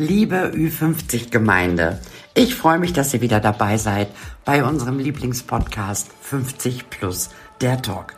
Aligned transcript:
Liebe 0.00 0.50
Ü50-Gemeinde, 0.54 2.00
ich 2.32 2.54
freue 2.54 2.78
mich, 2.78 2.94
dass 2.94 3.12
ihr 3.12 3.20
wieder 3.20 3.38
dabei 3.38 3.76
seid 3.76 4.08
bei 4.46 4.64
unserem 4.64 4.98
Lieblingspodcast 4.98 6.08
50 6.22 6.88
Plus, 6.88 7.28
der 7.60 7.82
Talk. 7.82 8.14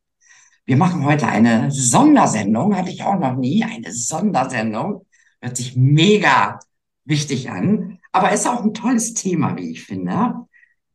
Wir 0.63 0.77
machen 0.77 1.03
heute 1.03 1.27
eine 1.27 1.69
Sondersendung, 1.71 2.73
hatte 2.77 2.89
ich 2.89 3.03
auch 3.03 3.19
noch 3.19 3.35
nie, 3.35 3.65
eine 3.65 3.91
Sondersendung. 3.91 5.05
Hört 5.41 5.57
sich 5.57 5.75
mega 5.75 6.59
wichtig 7.03 7.51
an, 7.51 7.99
aber 8.13 8.31
ist 8.31 8.47
auch 8.47 8.63
ein 8.63 8.73
tolles 8.73 9.13
Thema, 9.13 9.57
wie 9.57 9.71
ich 9.71 9.83
finde. 9.83 10.35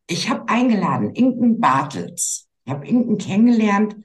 Ich 0.07 0.27
habe 0.31 0.49
eingeladen 0.49 1.11
Inken 1.11 1.59
Bartels. 1.59 2.47
Ich 2.65 2.73
habe 2.73 2.87
Inken 2.87 3.19
kennengelernt 3.19 3.95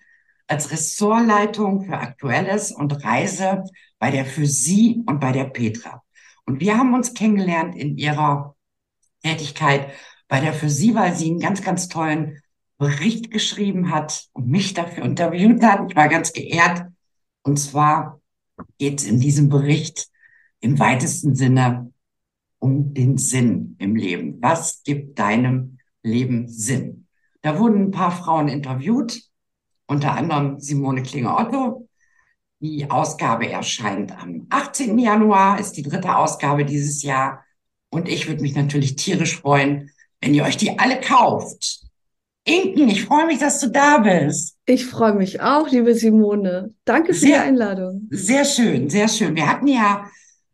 als 0.48 0.70
Ressortleitung 0.70 1.87
für 1.87 1.97
Aktuelles 1.97 2.73
und 2.73 3.03
Reise 3.06 3.65
bei 3.98 4.11
der 4.11 4.27
für 4.27 4.45
Sie 4.45 5.03
und 5.06 5.19
bei 5.19 5.33
der 5.33 5.45
Petra. 5.45 6.03
Und 6.45 6.61
wir 6.61 6.77
haben 6.77 6.93
uns 6.93 7.15
kennengelernt 7.15 7.75
in 7.75 7.97
ihrer 7.97 8.55
Tätigkeit 9.23 9.92
bei 10.28 10.41
der 10.41 10.53
für 10.53 10.70
sie, 10.70 10.95
weil 10.95 11.15
sie 11.15 11.31
einen 11.31 11.41
ganz, 11.41 11.62
ganz 11.62 11.89
tollen 11.89 12.41
Bericht 12.78 13.31
geschrieben 13.31 13.91
hat 13.91 14.28
und 14.33 14.48
mich 14.48 14.75
dafür 14.75 15.05
interviewt 15.05 15.62
hat. 15.62 15.91
Ich 15.91 15.97
war 15.97 16.09
ganz 16.09 16.33
geehrt. 16.33 16.87
Und 17.43 17.59
zwar 17.59 18.20
geht 18.78 19.00
es 19.00 19.06
in 19.06 19.20
diesem 19.20 19.48
Bericht 19.48 20.09
im 20.61 20.78
weitesten 20.78 21.34
Sinne 21.34 21.93
um 22.59 22.95
den 22.95 23.19
Sinn 23.19 23.77
im 23.78 23.97
Leben. 23.97 24.39
Was 24.41 24.83
gibt 24.84 25.19
deinem 25.19 25.78
Leben 26.03 26.48
Sinn? 26.48 27.06
Da 27.43 27.59
wurden 27.59 27.83
ein 27.83 27.91
paar 27.91 28.12
Frauen 28.12 28.48
interviewt, 28.48 29.20
unter 29.87 30.15
anderem 30.15 30.61
Simone 30.61 31.03
Klinger-Otto. 31.03 31.89
Die 32.61 32.89
Ausgabe 32.89 33.48
erscheint 33.50 34.12
am 34.12 34.47
18. 34.48 34.97
Januar, 34.98 35.59
ist 35.59 35.73
die 35.73 35.83
dritte 35.83 36.17
Ausgabe 36.17 36.65
dieses 36.65 37.03
Jahr. 37.03 37.45
Und 37.93 38.09
ich 38.09 38.27
würde 38.27 38.41
mich 38.41 38.55
natürlich 38.55 38.97
tierisch 38.97 39.39
freuen, 39.39 39.91
wenn 40.23 40.33
ihr 40.33 40.45
euch 40.45 40.57
die 40.57 40.79
alle 40.79 40.98
kauft. 40.98 41.83
Inken, 42.45 42.89
ich 42.89 43.05
freue 43.05 43.27
mich, 43.27 43.39
dass 43.39 43.61
du 43.61 43.69
da 43.69 43.99
bist. 43.99 44.57
Ich 44.65 44.87
freue 44.87 45.12
mich 45.12 45.43
auch, 45.43 45.69
liebe 45.69 45.95
Simone. 45.95 46.72
Danke 46.87 47.12
für 47.12 47.21
sehr, 47.21 47.43
die 47.43 47.49
Einladung. 47.49 48.09
Sehr 48.11 48.47
schön, 48.47 48.89
sehr 48.89 49.09
schön. 49.09 49.37
Wir 49.37 49.47
hatten 49.47 49.66
ja 49.69 50.06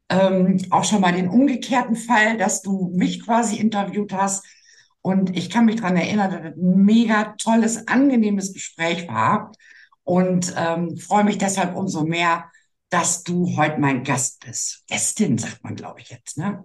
ähm, 0.08 0.58
auch 0.70 0.82
schon 0.84 1.00
mal 1.00 1.12
den 1.12 1.28
umgekehrten 1.28 1.94
Fall, 1.94 2.36
dass 2.36 2.60
du 2.60 2.90
mich 2.94 3.24
quasi 3.24 3.56
interviewt 3.56 4.12
hast. 4.12 4.44
Und 5.00 5.36
ich 5.36 5.48
kann 5.48 5.64
mich 5.64 5.76
daran 5.76 5.96
erinnern, 5.96 6.30
dass 6.32 6.40
es 6.40 6.56
ein 6.60 6.84
mega 6.84 7.36
tolles, 7.38 7.86
angenehmes 7.86 8.52
Gespräch 8.52 9.06
war. 9.06 9.52
Und 10.02 10.52
ähm, 10.56 10.96
freue 10.96 11.24
mich 11.24 11.38
deshalb 11.38 11.76
umso 11.76 12.04
mehr, 12.04 12.50
dass 12.90 13.22
du 13.22 13.56
heute 13.56 13.78
mein 13.78 14.02
Gast 14.02 14.40
bist. 14.44 14.82
Gästin, 14.88 15.38
sagt 15.38 15.62
man, 15.62 15.76
glaube 15.76 16.00
ich 16.00 16.10
jetzt, 16.10 16.36
ne? 16.36 16.64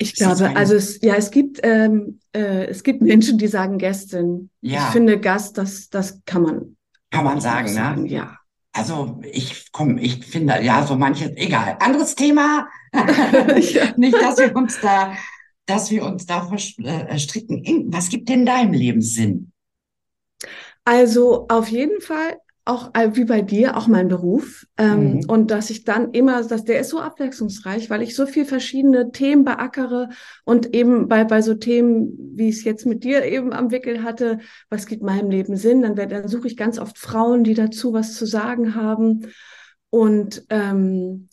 Ich 0.00 0.14
glaube, 0.14 0.56
also 0.56 0.74
es, 0.74 1.00
ja, 1.02 1.16
es 1.16 1.30
gibt, 1.30 1.58
ähm, 1.64 2.20
äh, 2.32 2.66
es 2.66 2.84
gibt 2.84 3.02
Menschen, 3.02 3.36
die 3.36 3.48
sagen 3.48 3.78
Gästin. 3.78 4.48
Ja. 4.60 4.86
Ich 4.86 4.92
finde 4.92 5.18
Gast, 5.18 5.58
das, 5.58 5.90
das 5.90 6.22
kann 6.24 6.42
man. 6.42 6.76
Kann 7.10 7.24
man 7.24 7.40
sagen, 7.40 7.68
sagen, 7.68 8.02
ne? 8.04 8.08
Ja. 8.08 8.38
Also 8.72 9.20
ich 9.24 9.72
komme, 9.72 10.00
ich 10.00 10.24
finde, 10.24 10.62
ja, 10.62 10.86
so 10.86 10.94
manches, 10.94 11.32
egal. 11.34 11.76
Anderes 11.80 12.14
Thema. 12.14 12.68
Nicht, 13.96 14.14
dass 14.14 14.38
wir 14.38 14.54
uns 14.54 14.78
da, 14.80 15.14
dass 15.66 15.90
wir 15.90 16.04
uns 16.04 16.26
da 16.26 16.46
verstricken. 16.46 17.64
Äh, 17.64 17.84
was 17.88 18.08
gibt 18.08 18.28
denn 18.28 18.46
deinem 18.46 18.74
Leben 18.74 19.02
Sinn? 19.02 19.50
Also 20.84 21.46
auf 21.48 21.68
jeden 21.68 22.00
Fall 22.00 22.38
auch 22.68 22.94
äh, 22.94 23.16
wie 23.16 23.24
bei 23.24 23.40
dir, 23.40 23.76
auch 23.76 23.86
mein 23.86 24.08
Beruf. 24.08 24.66
Ähm, 24.76 25.14
mhm. 25.14 25.24
Und 25.26 25.50
dass 25.50 25.70
ich 25.70 25.84
dann 25.84 26.12
immer, 26.12 26.42
dass 26.42 26.64
der 26.64 26.80
ist 26.80 26.90
so 26.90 27.00
abwechslungsreich, 27.00 27.88
weil 27.90 28.02
ich 28.02 28.14
so 28.14 28.26
viel 28.26 28.44
verschiedene 28.44 29.10
Themen 29.10 29.44
beackere 29.44 30.10
und 30.44 30.74
eben 30.74 31.08
bei, 31.08 31.24
bei 31.24 31.40
so 31.40 31.54
Themen, 31.54 32.34
wie 32.34 32.48
ich 32.48 32.56
es 32.56 32.64
jetzt 32.64 32.86
mit 32.86 33.04
dir 33.04 33.24
eben 33.24 33.52
am 33.52 33.70
Wickel 33.70 34.02
hatte, 34.02 34.38
was 34.68 34.86
gibt 34.86 35.02
meinem 35.02 35.30
Leben 35.30 35.56
Sinn, 35.56 35.82
dann, 35.82 35.96
werde, 35.96 36.16
dann 36.16 36.28
suche 36.28 36.46
ich 36.46 36.56
ganz 36.56 36.78
oft 36.78 36.98
Frauen, 36.98 37.42
die 37.42 37.54
dazu 37.54 37.92
was 37.92 38.14
zu 38.14 38.26
sagen 38.26 38.74
haben. 38.74 39.26
Und 39.90 40.44
ähm, 40.50 41.28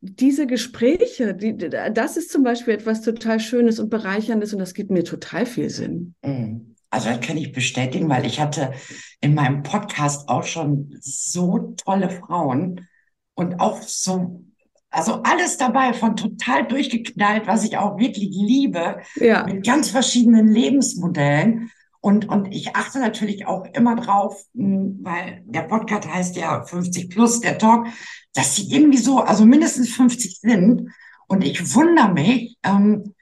diese 0.00 0.46
Gespräche, 0.46 1.34
die, 1.34 1.56
das 1.56 2.16
ist 2.16 2.30
zum 2.30 2.44
Beispiel 2.44 2.74
etwas 2.74 3.02
total 3.02 3.40
Schönes 3.40 3.80
und 3.80 3.90
Bereicherndes 3.90 4.52
und 4.52 4.60
das 4.60 4.74
gibt 4.74 4.90
mir 4.90 5.02
total 5.02 5.44
viel 5.44 5.70
Sinn. 5.70 6.14
Mhm. 6.24 6.76
Also 6.90 7.10
das 7.10 7.20
kann 7.20 7.36
ich 7.36 7.52
bestätigen, 7.52 8.08
weil 8.08 8.24
ich 8.24 8.40
hatte 8.40 8.72
in 9.20 9.34
meinem 9.34 9.62
Podcast 9.62 10.28
auch 10.28 10.44
schon 10.44 10.96
so 11.00 11.74
tolle 11.76 12.10
Frauen 12.10 12.88
und 13.34 13.60
auch 13.60 13.82
so, 13.82 14.44
also 14.90 15.22
alles 15.22 15.58
dabei 15.58 15.92
von 15.92 16.16
total 16.16 16.66
durchgeknallt, 16.66 17.46
was 17.46 17.64
ich 17.64 17.76
auch 17.76 17.98
wirklich 17.98 18.30
liebe, 18.30 19.00
ja. 19.16 19.44
mit 19.44 19.66
ganz 19.66 19.90
verschiedenen 19.90 20.48
Lebensmodellen. 20.48 21.70
Und, 22.00 22.28
und 22.28 22.54
ich 22.54 22.74
achte 22.74 23.00
natürlich 23.00 23.46
auch 23.46 23.66
immer 23.74 23.96
drauf, 23.96 24.40
hm, 24.54 25.00
weil 25.02 25.42
der 25.44 25.62
Podcast 25.62 26.08
heißt 26.08 26.36
ja 26.36 26.64
50 26.64 27.10
plus, 27.10 27.40
der 27.40 27.58
Talk, 27.58 27.88
dass 28.34 28.56
sie 28.56 28.72
irgendwie 28.72 28.98
so, 28.98 29.18
also 29.18 29.44
mindestens 29.44 29.90
50 29.90 30.40
sind. 30.40 30.90
Und 31.26 31.44
ich 31.44 31.74
wundere 31.74 32.12
mich, 32.12 32.56
ähm, 32.62 33.14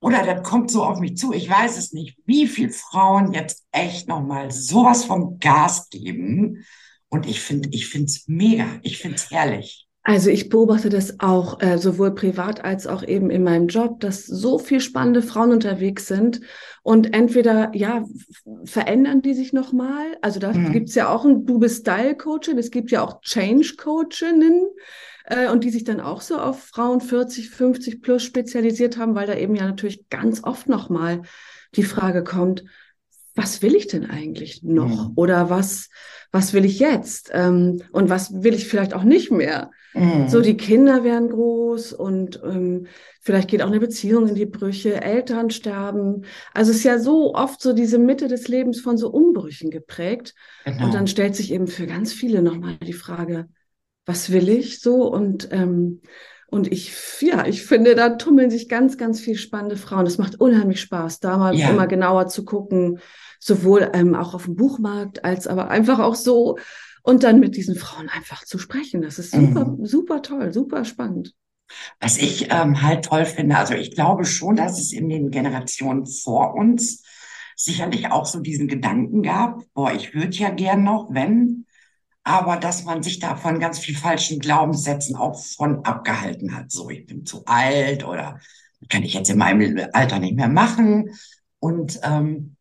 oder 0.00 0.24
das 0.24 0.42
kommt 0.42 0.70
so 0.70 0.82
auf 0.82 0.98
mich 0.98 1.16
zu, 1.16 1.32
ich 1.32 1.48
weiß 1.48 1.76
es 1.76 1.92
nicht, 1.92 2.16
wie 2.24 2.46
viele 2.46 2.70
Frauen 2.70 3.32
jetzt 3.32 3.66
echt 3.70 4.08
nochmal 4.08 4.50
sowas 4.50 5.04
vom 5.04 5.38
Gas 5.38 5.90
geben. 5.90 6.64
Und 7.08 7.28
ich 7.28 7.40
finde, 7.40 7.68
ich 7.72 7.88
finde 7.88 8.06
es 8.06 8.24
mega, 8.26 8.66
ich 8.82 8.98
finde 8.98 9.16
es 9.16 9.30
herrlich. 9.30 9.86
Also 10.02 10.30
ich 10.30 10.48
beobachte 10.48 10.88
das 10.88 11.20
auch 11.20 11.60
äh, 11.60 11.76
sowohl 11.76 12.14
privat 12.14 12.64
als 12.64 12.86
auch 12.86 13.02
eben 13.02 13.28
in 13.28 13.44
meinem 13.44 13.66
Job, 13.66 14.00
dass 14.00 14.24
so 14.24 14.58
viel 14.58 14.80
spannende 14.80 15.20
Frauen 15.20 15.52
unterwegs 15.52 16.06
sind 16.06 16.40
und 16.82 17.12
entweder 17.12 17.70
ja 17.74 18.04
verändern 18.64 19.20
die 19.20 19.34
sich 19.34 19.52
noch 19.52 19.74
mal. 19.74 20.16
Also 20.22 20.40
da 20.40 20.54
mhm. 20.54 20.72
gibt's 20.72 20.94
ja 20.94 21.12
auch 21.14 21.26
ein 21.26 21.44
Du 21.44 21.58
bist 21.58 21.82
Style 21.82 22.16
Coachin, 22.16 22.56
es 22.56 22.70
gibt 22.70 22.90
ja 22.90 23.04
auch 23.04 23.20
Change 23.20 23.74
Coachinnen 23.76 24.62
äh, 25.30 25.48
und 25.48 25.64
die 25.64 25.70
sich 25.70 25.84
dann 25.84 26.00
auch 26.00 26.20
so 26.20 26.38
auf 26.38 26.64
Frauen 26.64 27.00
40, 27.00 27.50
50 27.50 28.02
plus 28.02 28.22
spezialisiert 28.22 28.98
haben, 28.98 29.14
weil 29.14 29.26
da 29.26 29.34
eben 29.34 29.54
ja 29.54 29.64
natürlich 29.64 30.08
ganz 30.10 30.44
oft 30.44 30.68
nochmal 30.68 31.22
die 31.74 31.84
Frage 31.84 32.24
kommt, 32.24 32.64
was 33.36 33.62
will 33.62 33.76
ich 33.76 33.86
denn 33.86 34.10
eigentlich 34.10 34.62
noch? 34.62 35.08
Mhm. 35.08 35.12
Oder 35.14 35.48
was, 35.48 35.88
was 36.32 36.52
will 36.52 36.64
ich 36.64 36.80
jetzt? 36.80 37.30
Ähm, 37.32 37.80
und 37.92 38.10
was 38.10 38.42
will 38.42 38.54
ich 38.54 38.66
vielleicht 38.66 38.92
auch 38.92 39.04
nicht 39.04 39.30
mehr? 39.30 39.70
Mhm. 39.94 40.28
So, 40.28 40.40
die 40.40 40.56
Kinder 40.56 41.04
werden 41.04 41.30
groß 41.30 41.92
und 41.92 42.40
ähm, 42.44 42.86
vielleicht 43.20 43.48
geht 43.48 43.62
auch 43.62 43.68
eine 43.68 43.80
Beziehung 43.80 44.28
in 44.28 44.34
die 44.34 44.46
Brüche, 44.46 45.00
Eltern 45.00 45.50
sterben. 45.50 46.24
Also 46.54 46.72
es 46.72 46.78
ist 46.78 46.84
ja 46.84 46.98
so 46.98 47.34
oft 47.34 47.62
so 47.62 47.72
diese 47.72 47.98
Mitte 47.98 48.26
des 48.26 48.48
Lebens 48.48 48.80
von 48.80 48.98
so 48.98 49.10
Umbrüchen 49.10 49.70
geprägt. 49.70 50.34
Genau. 50.64 50.86
Und 50.86 50.94
dann 50.94 51.06
stellt 51.06 51.36
sich 51.36 51.52
eben 51.52 51.68
für 51.68 51.86
ganz 51.86 52.12
viele 52.12 52.42
nochmal 52.42 52.76
die 52.78 52.92
Frage, 52.92 53.48
was 54.06 54.30
will 54.30 54.48
ich 54.48 54.80
so 54.80 55.10
und 55.10 55.48
ähm, 55.52 56.00
und 56.50 56.70
ich, 56.72 56.92
ja, 57.20 57.46
ich 57.46 57.64
finde, 57.64 57.94
da 57.94 58.10
tummeln 58.10 58.50
sich 58.50 58.68
ganz, 58.68 58.98
ganz 58.98 59.20
viel 59.20 59.36
spannende 59.36 59.76
Frauen. 59.76 60.04
Es 60.04 60.18
macht 60.18 60.40
unheimlich 60.40 60.80
Spaß, 60.80 61.20
da 61.20 61.38
mal 61.38 61.54
ja. 61.54 61.70
immer 61.70 61.86
genauer 61.86 62.26
zu 62.26 62.44
gucken, 62.44 62.98
sowohl 63.38 63.88
ähm, 63.94 64.16
auch 64.16 64.34
auf 64.34 64.46
dem 64.46 64.56
Buchmarkt 64.56 65.24
als 65.24 65.46
aber 65.46 65.70
einfach 65.70 66.00
auch 66.00 66.16
so 66.16 66.58
und 67.02 67.22
dann 67.22 67.38
mit 67.38 67.56
diesen 67.56 67.76
Frauen 67.76 68.08
einfach 68.08 68.44
zu 68.44 68.58
sprechen. 68.58 69.00
Das 69.00 69.20
ist 69.20 69.30
super, 69.30 69.64
mhm. 69.64 69.86
super 69.86 70.22
toll, 70.22 70.52
super 70.52 70.84
spannend. 70.84 71.34
Was 72.00 72.18
ich 72.18 72.48
ähm, 72.50 72.82
halt 72.82 73.04
toll 73.04 73.24
finde, 73.26 73.56
also 73.56 73.74
ich 73.74 73.92
glaube 73.92 74.24
schon, 74.24 74.56
dass 74.56 74.80
es 74.80 74.92
in 74.92 75.08
den 75.08 75.30
Generationen 75.30 76.04
vor 76.04 76.54
uns 76.54 77.04
sicherlich 77.54 78.10
auch 78.10 78.26
so 78.26 78.40
diesen 78.40 78.66
Gedanken 78.66 79.22
gab, 79.22 79.62
boah, 79.72 79.92
ich 79.92 80.14
würde 80.14 80.36
ja 80.36 80.50
gern 80.50 80.82
noch, 80.82 81.08
wenn, 81.12 81.66
aber 82.24 82.56
dass 82.56 82.84
man 82.84 83.02
sich 83.02 83.18
da 83.18 83.36
von 83.36 83.60
ganz 83.60 83.78
viel 83.78 83.96
falschen 83.96 84.38
Glaubenssätzen 84.38 85.16
auch 85.16 85.42
von 85.42 85.84
abgehalten 85.84 86.54
hat. 86.54 86.70
So, 86.70 86.90
ich 86.90 87.06
bin 87.06 87.24
zu 87.24 87.44
alt 87.46 88.04
oder 88.04 88.40
kann 88.88 89.02
ich 89.02 89.14
jetzt 89.14 89.30
in 89.30 89.38
meinem 89.38 89.88
Alter 89.92 90.18
nicht 90.18 90.36
mehr 90.36 90.48
machen. 90.48 91.10
Und 91.58 92.00
ähm, 92.02 92.56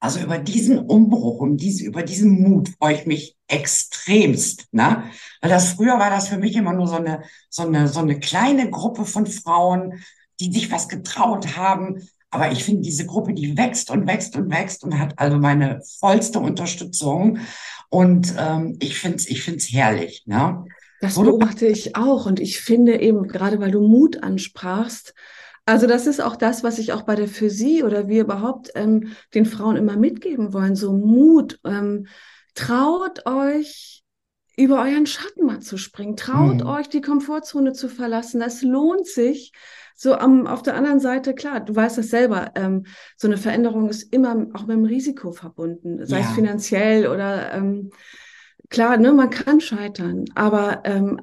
also 0.00 0.20
über 0.20 0.38
diesen 0.38 0.78
Umbruch, 0.78 1.40
um 1.40 1.56
diese, 1.56 1.84
über 1.84 2.02
diesen 2.02 2.42
Mut 2.42 2.68
freue 2.78 2.94
ich 2.94 3.06
mich 3.06 3.36
extremst. 3.48 4.68
Ne? 4.72 5.04
Weil 5.40 5.50
das 5.50 5.72
früher 5.72 5.98
war 5.98 6.10
das 6.10 6.28
für 6.28 6.36
mich 6.36 6.54
immer 6.56 6.74
nur 6.74 6.86
so 6.86 6.96
eine, 6.96 7.22
so 7.48 7.62
eine, 7.62 7.88
so 7.88 8.00
eine 8.00 8.20
kleine 8.20 8.68
Gruppe 8.68 9.06
von 9.06 9.26
Frauen, 9.26 10.02
die 10.40 10.52
sich 10.52 10.70
was 10.70 10.88
getraut 10.88 11.56
haben. 11.56 12.06
Aber 12.30 12.52
ich 12.52 12.64
finde, 12.64 12.82
diese 12.82 13.06
Gruppe, 13.06 13.32
die 13.32 13.56
wächst 13.56 13.90
und 13.90 14.06
wächst 14.06 14.36
und 14.36 14.50
wächst 14.50 14.84
und 14.84 14.98
hat 14.98 15.18
also 15.18 15.38
meine 15.38 15.80
vollste 16.00 16.40
Unterstützung. 16.40 17.38
Und 17.94 18.34
ähm, 18.36 18.76
ich 18.80 18.98
finde 18.98 19.18
es 19.18 19.28
ich 19.28 19.44
find's 19.44 19.72
herrlich. 19.72 20.24
Ne? 20.26 20.64
Das 21.00 21.14
beobachte 21.14 21.66
ich 21.66 21.94
auch. 21.94 22.26
Und 22.26 22.40
ich 22.40 22.60
finde 22.60 23.00
eben, 23.00 23.28
gerade 23.28 23.60
weil 23.60 23.70
du 23.70 23.86
Mut 23.86 24.20
ansprachst, 24.20 25.14
also 25.64 25.86
das 25.86 26.08
ist 26.08 26.20
auch 26.20 26.34
das, 26.34 26.64
was 26.64 26.80
ich 26.80 26.92
auch 26.92 27.02
bei 27.02 27.14
der 27.14 27.28
Physik 27.28 27.84
oder 27.84 28.08
wir 28.08 28.22
überhaupt 28.22 28.72
ähm, 28.74 29.12
den 29.32 29.46
Frauen 29.46 29.76
immer 29.76 29.96
mitgeben 29.96 30.52
wollen. 30.52 30.74
So 30.74 30.92
Mut. 30.92 31.60
Ähm, 31.64 32.08
traut 32.56 33.26
euch 33.26 34.02
über 34.56 34.82
euren 34.82 35.06
Schatten 35.06 35.46
mal 35.46 35.60
zu 35.60 35.76
springen. 35.76 36.16
Traut 36.16 36.62
mhm. 36.62 36.66
euch 36.66 36.88
die 36.88 37.00
Komfortzone 37.00 37.74
zu 37.74 37.88
verlassen. 37.88 38.40
Das 38.40 38.62
lohnt 38.62 39.06
sich. 39.06 39.52
So 40.04 40.18
am, 40.18 40.46
auf 40.46 40.60
der 40.60 40.74
anderen 40.74 41.00
Seite, 41.00 41.34
klar, 41.34 41.60
du 41.60 41.74
weißt 41.74 41.96
das 41.96 42.10
selber, 42.10 42.52
ähm, 42.56 42.84
so 43.16 43.26
eine 43.26 43.38
Veränderung 43.38 43.88
ist 43.88 44.12
immer 44.12 44.48
auch 44.52 44.66
mit 44.66 44.76
dem 44.76 44.84
Risiko 44.84 45.32
verbunden, 45.32 46.04
sei 46.04 46.20
ja. 46.20 46.26
es 46.26 46.34
finanziell 46.34 47.06
oder 47.06 47.54
ähm, 47.54 47.88
klar, 48.68 48.98
ne, 48.98 49.14
man 49.14 49.30
kann 49.30 49.62
scheitern, 49.62 50.26
aber 50.34 50.82
ähm, 50.84 51.22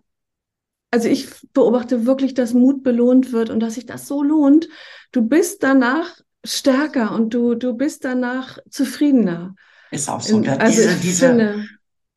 also 0.89 1.10
ich 1.10 1.28
beobachte 1.54 2.07
wirklich, 2.07 2.33
dass 2.33 2.56
Mut 2.56 2.81
belohnt 2.81 3.31
wird 3.31 3.51
und 3.51 3.60
dass 3.60 3.75
sich 3.75 3.86
das 3.86 4.07
so 4.07 4.24
lohnt. 4.24 4.68
Du 5.12 5.22
bist 5.22 5.62
danach 5.62 6.19
stärker 6.44 7.12
und 7.12 7.36
du, 7.36 7.54
du 7.54 7.75
bist 7.75 8.04
danach 8.04 8.57
zufriedener. 8.72 9.54
Ist 9.92 10.10
auch 10.10 10.22
so. 10.22 10.38
also 10.38 10.66
diese, 10.66 10.95
diese, 10.95 11.28
finde, 11.28 11.68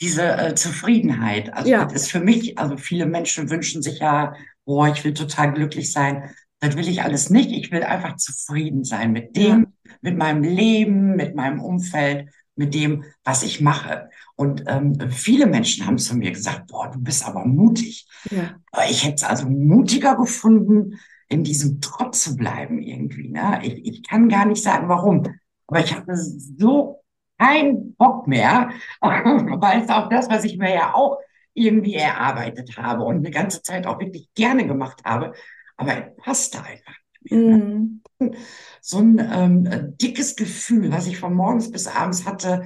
diese 0.00 0.22
äh, 0.22 0.54
Zufriedenheit. 0.54 1.52
Also 1.52 1.68
ja. 1.68 1.84
das 1.84 2.04
ist 2.04 2.10
für 2.10 2.20
mich, 2.20 2.56
also 2.56 2.78
viele 2.78 3.04
Menschen 3.04 3.50
wünschen 3.50 3.82
sich 3.82 3.98
ja, 3.98 4.32
boah, 4.64 4.88
ich 4.88 5.04
will 5.04 5.12
total 5.12 5.52
glücklich 5.52 5.92
sein. 5.92 6.30
Das 6.64 6.76
will 6.76 6.88
ich 6.88 7.02
alles 7.02 7.28
nicht. 7.28 7.52
Ich 7.52 7.70
will 7.70 7.82
einfach 7.82 8.16
zufrieden 8.16 8.84
sein 8.84 9.12
mit 9.12 9.36
dem, 9.36 9.66
ja. 9.84 9.90
mit 10.00 10.16
meinem 10.16 10.42
Leben, 10.42 11.14
mit 11.14 11.34
meinem 11.34 11.60
Umfeld, 11.60 12.30
mit 12.56 12.72
dem, 12.72 13.04
was 13.22 13.42
ich 13.42 13.60
mache. 13.60 14.08
Und 14.34 14.64
ähm, 14.66 14.98
viele 15.10 15.46
Menschen 15.46 15.86
haben 15.86 15.98
zu 15.98 16.16
mir 16.16 16.30
gesagt, 16.30 16.68
boah, 16.68 16.90
du 16.90 16.98
bist 17.00 17.26
aber 17.26 17.44
mutig. 17.44 18.08
Ja. 18.30 18.54
Ich 18.88 19.04
hätte 19.04 19.16
es 19.16 19.24
also 19.24 19.46
mutiger 19.46 20.16
gefunden, 20.16 20.98
in 21.28 21.44
diesem 21.44 21.82
Trotz 21.82 22.24
zu 22.24 22.34
bleiben 22.34 22.80
irgendwie. 22.80 23.28
Ne? 23.28 23.60
Ich, 23.62 23.84
ich 23.84 24.02
kann 24.02 24.30
gar 24.30 24.46
nicht 24.46 24.62
sagen, 24.62 24.88
warum. 24.88 25.22
Aber 25.66 25.80
ich 25.80 25.94
hatte 25.94 26.16
so 26.16 27.02
keinen 27.38 27.94
Bock 27.96 28.26
mehr, 28.26 28.70
weil 29.00 29.82
es 29.82 29.90
auch 29.90 30.08
das, 30.08 30.30
was 30.30 30.44
ich 30.44 30.56
mir 30.56 30.72
ja 30.72 30.94
auch 30.94 31.18
irgendwie 31.52 31.94
erarbeitet 31.94 32.78
habe 32.78 33.04
und 33.04 33.16
eine 33.16 33.30
ganze 33.30 33.60
Zeit 33.60 33.86
auch 33.86 34.00
wirklich 34.00 34.30
gerne 34.34 34.66
gemacht 34.66 35.02
habe, 35.04 35.34
aber 35.76 35.96
es 35.96 36.16
passte 36.22 36.58
einfach. 36.62 36.94
Ne? 37.24 38.00
Mm. 38.20 38.34
So 38.80 38.98
ein 38.98 39.18
ähm, 39.18 39.94
dickes 40.00 40.36
Gefühl, 40.36 40.92
was 40.92 41.06
ich 41.06 41.18
von 41.18 41.34
morgens 41.34 41.70
bis 41.70 41.86
abends 41.86 42.24
hatte, 42.26 42.64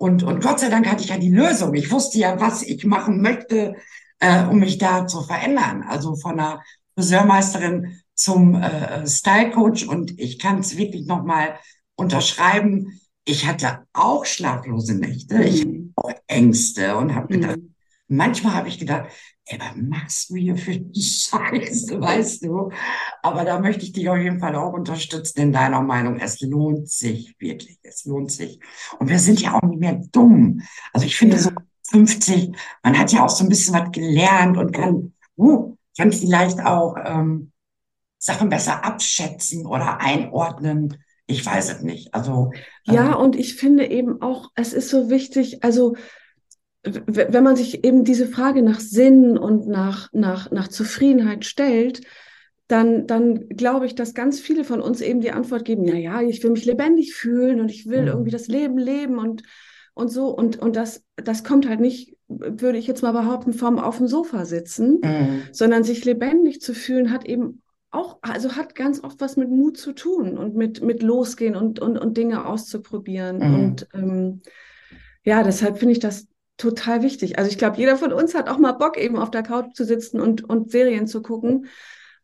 und, 0.00 0.22
und 0.22 0.42
Gott 0.42 0.60
sei 0.60 0.70
Dank 0.70 0.90
hatte 0.90 1.04
ich 1.04 1.10
ja 1.10 1.18
die 1.18 1.30
Lösung. 1.30 1.74
Ich 1.74 1.90
wusste 1.90 2.18
ja, 2.18 2.40
was 2.40 2.62
ich 2.62 2.86
machen 2.86 3.20
möchte, 3.20 3.76
äh, 4.18 4.44
um 4.44 4.58
mich 4.58 4.78
da 4.78 5.06
zu 5.06 5.20
verändern. 5.22 5.82
Also 5.82 6.16
von 6.16 6.40
einer 6.40 6.62
Friseurmeisterin 6.94 8.00
zum 8.14 8.54
äh, 8.54 9.06
Style 9.06 9.50
Coach. 9.50 9.86
Und 9.86 10.18
ich 10.18 10.38
kann 10.38 10.60
es 10.60 10.78
wirklich 10.78 11.06
nochmal 11.06 11.58
unterschreiben. 11.96 12.98
Ich 13.26 13.46
hatte 13.46 13.84
auch 13.92 14.24
schlaflose 14.24 14.94
Nächte, 14.94 15.34
mhm. 15.34 15.42
ich 15.42 15.60
hatte 15.60 15.90
auch 15.96 16.12
Ängste 16.26 16.96
und 16.96 17.14
habe 17.14 17.34
gedacht, 17.34 17.58
mhm. 17.58 17.74
manchmal 18.08 18.54
habe 18.54 18.68
ich 18.68 18.78
gedacht, 18.78 19.10
ey, 19.50 19.58
was 19.58 19.76
machst 19.76 20.30
du 20.30 20.36
hier 20.36 20.56
für 20.56 20.72
Scheiße, 20.94 22.00
weißt 22.00 22.44
du? 22.44 22.70
Aber 23.22 23.44
da 23.44 23.58
möchte 23.58 23.84
ich 23.84 23.92
dich 23.92 24.08
auf 24.08 24.18
jeden 24.18 24.40
Fall 24.40 24.54
auch 24.54 24.72
unterstützen 24.72 25.40
in 25.40 25.52
deiner 25.52 25.82
Meinung. 25.82 26.18
Es 26.18 26.40
lohnt 26.40 26.88
sich 26.88 27.34
wirklich, 27.38 27.78
es 27.82 28.04
lohnt 28.04 28.30
sich. 28.30 28.60
Und 28.98 29.08
wir 29.08 29.18
sind 29.18 29.40
ja 29.40 29.54
auch 29.54 29.62
nicht 29.62 29.80
mehr 29.80 30.00
dumm. 30.12 30.62
Also 30.92 31.06
ich 31.06 31.16
finde 31.16 31.36
ja. 31.36 31.42
so 31.42 31.50
50, 31.90 32.54
man 32.82 32.98
hat 32.98 33.12
ja 33.12 33.24
auch 33.24 33.28
so 33.28 33.44
ein 33.44 33.48
bisschen 33.48 33.74
was 33.74 33.90
gelernt 33.90 34.56
und 34.56 34.72
kann, 34.72 35.14
uh, 35.36 35.76
kann 35.98 36.12
vielleicht 36.12 36.60
auch 36.60 36.94
ähm, 37.04 37.50
Sachen 38.18 38.48
besser 38.48 38.84
abschätzen 38.84 39.66
oder 39.66 40.00
einordnen. 40.00 41.02
Ich 41.26 41.44
weiß 41.44 41.72
es 41.72 41.82
nicht. 41.82 42.14
Also 42.14 42.52
ähm, 42.86 42.94
ja, 42.94 43.14
und 43.14 43.34
ich 43.34 43.56
finde 43.56 43.88
eben 43.88 44.22
auch, 44.22 44.50
es 44.54 44.72
ist 44.72 44.88
so 44.88 45.10
wichtig. 45.10 45.64
Also 45.64 45.96
wenn 46.82 47.44
man 47.44 47.56
sich 47.56 47.84
eben 47.84 48.04
diese 48.04 48.26
Frage 48.26 48.62
nach 48.62 48.80
Sinn 48.80 49.36
und 49.36 49.68
nach, 49.68 50.08
nach, 50.12 50.50
nach 50.50 50.68
Zufriedenheit 50.68 51.44
stellt, 51.44 52.00
dann, 52.68 53.06
dann 53.06 53.48
glaube 53.48 53.86
ich, 53.86 53.94
dass 53.94 54.14
ganz 54.14 54.40
viele 54.40 54.64
von 54.64 54.80
uns 54.80 55.00
eben 55.00 55.20
die 55.20 55.32
Antwort 55.32 55.64
geben, 55.64 55.84
ja, 55.84 55.96
ja, 55.96 56.22
ich 56.22 56.42
will 56.42 56.52
mich 56.52 56.64
lebendig 56.64 57.14
fühlen 57.14 57.60
und 57.60 57.70
ich 57.70 57.86
will 57.88 58.02
mhm. 58.02 58.08
irgendwie 58.08 58.30
das 58.30 58.46
Leben 58.46 58.78
leben 58.78 59.18
und, 59.18 59.42
und 59.94 60.08
so. 60.08 60.28
Und, 60.28 60.58
und 60.58 60.76
das, 60.76 61.02
das 61.16 61.42
kommt 61.42 61.68
halt 61.68 61.80
nicht, 61.80 62.16
würde 62.28 62.78
ich 62.78 62.86
jetzt 62.86 63.02
mal 63.02 63.12
behaupten, 63.12 63.52
vom 63.52 63.78
auf 63.78 63.98
dem 63.98 64.06
Sofa 64.06 64.44
sitzen, 64.44 65.00
mhm. 65.02 65.42
sondern 65.52 65.82
sich 65.82 66.04
lebendig 66.04 66.60
zu 66.60 66.72
fühlen, 66.72 67.10
hat 67.10 67.26
eben 67.26 67.60
auch, 67.90 68.18
also 68.22 68.52
hat 68.52 68.76
ganz 68.76 69.02
oft 69.02 69.20
was 69.20 69.36
mit 69.36 69.50
Mut 69.50 69.76
zu 69.76 69.92
tun 69.92 70.38
und 70.38 70.54
mit, 70.54 70.80
mit 70.80 71.02
losgehen 71.02 71.56
und, 71.56 71.80
und, 71.80 71.98
und 71.98 72.16
Dinge 72.16 72.46
auszuprobieren. 72.46 73.38
Mhm. 73.38 73.54
Und 73.54 73.88
ähm, 73.94 74.42
ja, 75.24 75.42
deshalb 75.42 75.78
finde 75.78 75.92
ich 75.92 75.98
das 75.98 76.28
total 76.60 77.02
wichtig. 77.02 77.38
Also 77.38 77.50
ich 77.50 77.58
glaube, 77.58 77.78
jeder 77.78 77.96
von 77.96 78.12
uns 78.12 78.34
hat 78.34 78.48
auch 78.48 78.58
mal 78.58 78.72
Bock, 78.72 78.96
eben 78.96 79.16
auf 79.16 79.30
der 79.30 79.42
Couch 79.42 79.74
zu 79.74 79.84
sitzen 79.84 80.20
und, 80.20 80.44
und 80.48 80.70
Serien 80.70 81.06
zu 81.06 81.22
gucken. 81.22 81.66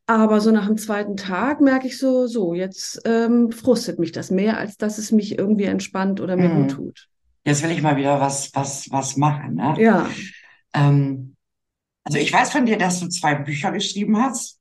Aber 0.07 0.41
so 0.41 0.53
nach 0.53 0.67
dem 0.67 0.77
zweiten 0.77 1.17
Tag 1.17 1.61
merke 1.61 1.89
ich 1.89 1.99
so, 1.99 2.27
so, 2.29 2.55
jetzt 2.55 3.01
ähm, 3.05 3.51
frustet 3.51 3.99
mich 3.99 4.13
das 4.13 4.31
mehr, 4.31 4.57
als 4.57 4.77
dass 4.77 4.99
es 4.99 5.11
mich 5.11 5.37
irgendwie 5.37 5.65
entspannt 5.65 6.21
oder 6.21 6.37
mir 6.37 6.49
mhm. 6.49 6.63
gut 6.63 6.71
tut. 6.71 7.09
Jetzt 7.45 7.63
will 7.63 7.71
ich 7.71 7.83
mal 7.83 7.97
wieder 7.97 8.21
was, 8.21 8.55
was, 8.55 8.89
was 8.91 9.17
machen. 9.17 9.55
Ne? 9.55 9.75
Ja. 9.79 10.09
Ähm, 10.73 11.35
also 12.05 12.19
ich 12.19 12.33
weiß 12.33 12.51
von 12.51 12.67
dir, 12.67 12.79
dass 12.79 13.01
du 13.01 13.09
zwei 13.09 13.35
Bücher 13.35 13.73
geschrieben 13.73 14.17
hast. 14.23 14.61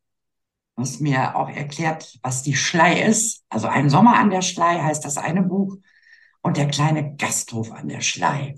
Du 0.75 0.81
hast 0.81 0.99
mir 0.99 1.35
auch 1.35 1.49
erklärt, 1.49 2.17
was 2.23 2.41
die 2.41 2.55
Schlei 2.55 3.03
ist. 3.03 3.43
Also 3.49 3.67
ein 3.67 3.89
Sommer 3.89 4.17
an 4.17 4.31
der 4.31 4.41
Schlei 4.41 4.79
heißt 4.79 5.05
das 5.05 5.17
eine 5.17 5.43
Buch 5.43 5.77
und 6.41 6.57
der 6.57 6.67
kleine 6.67 7.15
Gasthof 7.15 7.71
an 7.71 7.87
der 7.87 8.01
Schlei. 8.01 8.55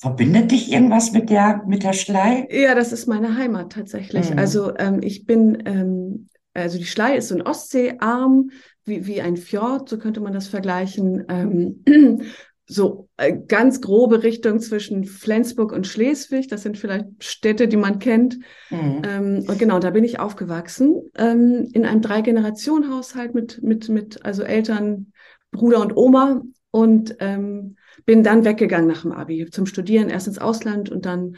Verbindet 0.00 0.52
dich 0.52 0.72
irgendwas 0.72 1.10
mit 1.10 1.28
der, 1.28 1.64
mit 1.66 1.82
der 1.82 1.92
Schlei? 1.92 2.46
Ja, 2.52 2.76
das 2.76 2.92
ist 2.92 3.08
meine 3.08 3.36
Heimat 3.36 3.72
tatsächlich. 3.72 4.30
Mhm. 4.30 4.38
Also 4.38 4.76
ähm, 4.76 5.00
ich 5.02 5.26
bin, 5.26 5.60
ähm, 5.66 6.28
also 6.54 6.78
die 6.78 6.86
Schlei 6.86 7.16
ist 7.16 7.28
so 7.28 7.34
ein 7.34 7.42
Ostseearm, 7.42 8.50
wie, 8.84 9.06
wie 9.08 9.20
ein 9.20 9.36
Fjord, 9.36 9.88
so 9.88 9.98
könnte 9.98 10.20
man 10.20 10.32
das 10.32 10.46
vergleichen. 10.46 11.24
Ähm, 11.28 11.82
so 12.68 13.08
äh, 13.16 13.36
ganz 13.48 13.80
grobe 13.80 14.22
Richtung 14.22 14.60
zwischen 14.60 15.04
Flensburg 15.04 15.72
und 15.72 15.88
Schleswig. 15.88 16.46
Das 16.46 16.62
sind 16.62 16.78
vielleicht 16.78 17.06
Städte, 17.18 17.66
die 17.66 17.76
man 17.76 17.98
kennt. 17.98 18.38
Mhm. 18.70 19.02
Ähm, 19.04 19.44
und 19.48 19.58
genau, 19.58 19.80
da 19.80 19.90
bin 19.90 20.04
ich 20.04 20.20
aufgewachsen 20.20 21.10
ähm, 21.16 21.68
in 21.72 21.84
einem 21.84 22.02
Drei-Generationen-Haushalt 22.02 23.34
mit, 23.34 23.64
mit, 23.64 23.88
mit 23.88 24.24
also 24.24 24.44
Eltern, 24.44 25.12
Bruder 25.50 25.80
und 25.80 25.96
Oma. 25.96 26.42
Und 26.70 27.16
ähm, 27.18 27.77
bin 28.04 28.22
dann 28.22 28.44
weggegangen 28.44 28.88
nach 28.88 29.02
dem 29.02 29.12
Abi 29.12 29.48
zum 29.50 29.66
Studieren, 29.66 30.08
erst 30.08 30.28
ins 30.28 30.38
Ausland 30.38 30.90
und 30.90 31.06
dann 31.06 31.36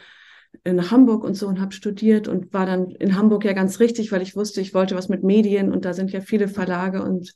nach 0.65 0.91
Hamburg 0.91 1.25
und 1.25 1.35
so 1.35 1.47
und 1.47 1.61
habe 1.61 1.73
studiert 1.73 2.29
und 2.29 2.53
war 2.53 2.67
dann 2.67 2.91
in 2.91 3.17
Hamburg 3.17 3.45
ja 3.45 3.53
ganz 3.53 3.81
richtig, 3.81 4.13
weil 4.13 4.23
ich 4.23 4.37
wusste, 4.37 4.61
ich 4.61 4.75
wollte 4.75 4.97
was 4.97 5.09
mit 5.09 5.23
Medien 5.23 5.73
und 5.73 5.85
da 5.85 5.93
sind 5.93 6.11
ja 6.11 6.21
viele 6.21 6.49
Verlage 6.49 7.03
und 7.03 7.35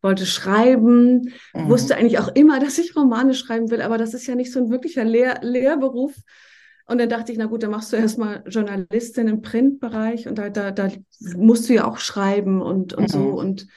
wollte 0.00 0.26
schreiben, 0.26 1.32
mhm. 1.54 1.68
wusste 1.68 1.96
eigentlich 1.96 2.18
auch 2.18 2.28
immer, 2.34 2.60
dass 2.60 2.78
ich 2.78 2.96
Romane 2.96 3.34
schreiben 3.34 3.70
will, 3.70 3.82
aber 3.82 3.98
das 3.98 4.14
ist 4.14 4.26
ja 4.26 4.34
nicht 4.34 4.52
so 4.52 4.60
ein 4.60 4.70
wirklicher 4.70 5.04
Lehr 5.04 5.38
Lehrberuf. 5.42 6.14
Und 6.86 6.98
dann 6.98 7.08
dachte 7.08 7.30
ich, 7.30 7.38
na 7.38 7.46
gut, 7.46 7.62
dann 7.62 7.70
machst 7.70 7.92
du 7.92 7.96
erstmal 7.96 8.42
Journalistin 8.48 9.28
im 9.28 9.40
Printbereich 9.40 10.26
und 10.26 10.36
da, 10.36 10.50
da, 10.50 10.72
da 10.72 10.88
musst 11.36 11.68
du 11.68 11.74
ja 11.74 11.86
auch 11.86 11.98
schreiben 11.98 12.60
und, 12.60 12.92
und 12.92 13.04
mhm. 13.04 13.08
so. 13.08 13.28
Und, 13.28 13.68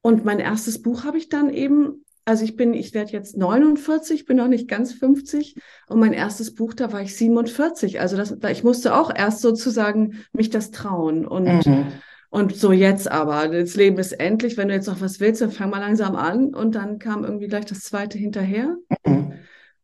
und 0.00 0.24
mein 0.24 0.38
erstes 0.38 0.80
Buch 0.80 1.04
habe 1.04 1.18
ich 1.18 1.28
dann 1.28 1.50
eben 1.50 2.03
also 2.24 2.44
ich 2.44 2.56
bin, 2.56 2.74
ich 2.74 2.94
werde 2.94 3.12
jetzt 3.12 3.36
49, 3.36 4.24
bin 4.24 4.36
noch 4.36 4.48
nicht 4.48 4.68
ganz 4.68 4.92
50 4.92 5.56
und 5.88 6.00
mein 6.00 6.12
erstes 6.12 6.54
Buch, 6.54 6.74
da 6.74 6.92
war 6.92 7.02
ich 7.02 7.16
47. 7.16 8.00
Also 8.00 8.16
das, 8.16 8.36
ich 8.50 8.64
musste 8.64 8.94
auch 8.94 9.14
erst 9.14 9.40
sozusagen 9.40 10.24
mich 10.32 10.50
das 10.50 10.70
trauen 10.70 11.26
und, 11.26 11.66
mhm. 11.66 11.86
Und 12.30 12.56
so 12.56 12.72
jetzt 12.72 13.08
aber, 13.08 13.46
das 13.46 13.76
Leben 13.76 13.96
ist 13.96 14.10
endlich, 14.10 14.56
wenn 14.56 14.66
du 14.66 14.74
jetzt 14.74 14.88
noch 14.88 15.00
was 15.00 15.20
willst, 15.20 15.40
dann 15.40 15.52
fang 15.52 15.70
mal 15.70 15.78
langsam 15.78 16.16
an. 16.16 16.52
Und 16.52 16.74
dann 16.74 16.98
kam 16.98 17.22
irgendwie 17.22 17.46
gleich 17.46 17.64
das 17.64 17.82
zweite 17.82 18.18
hinterher. 18.18 18.74
Mhm. 19.06 19.34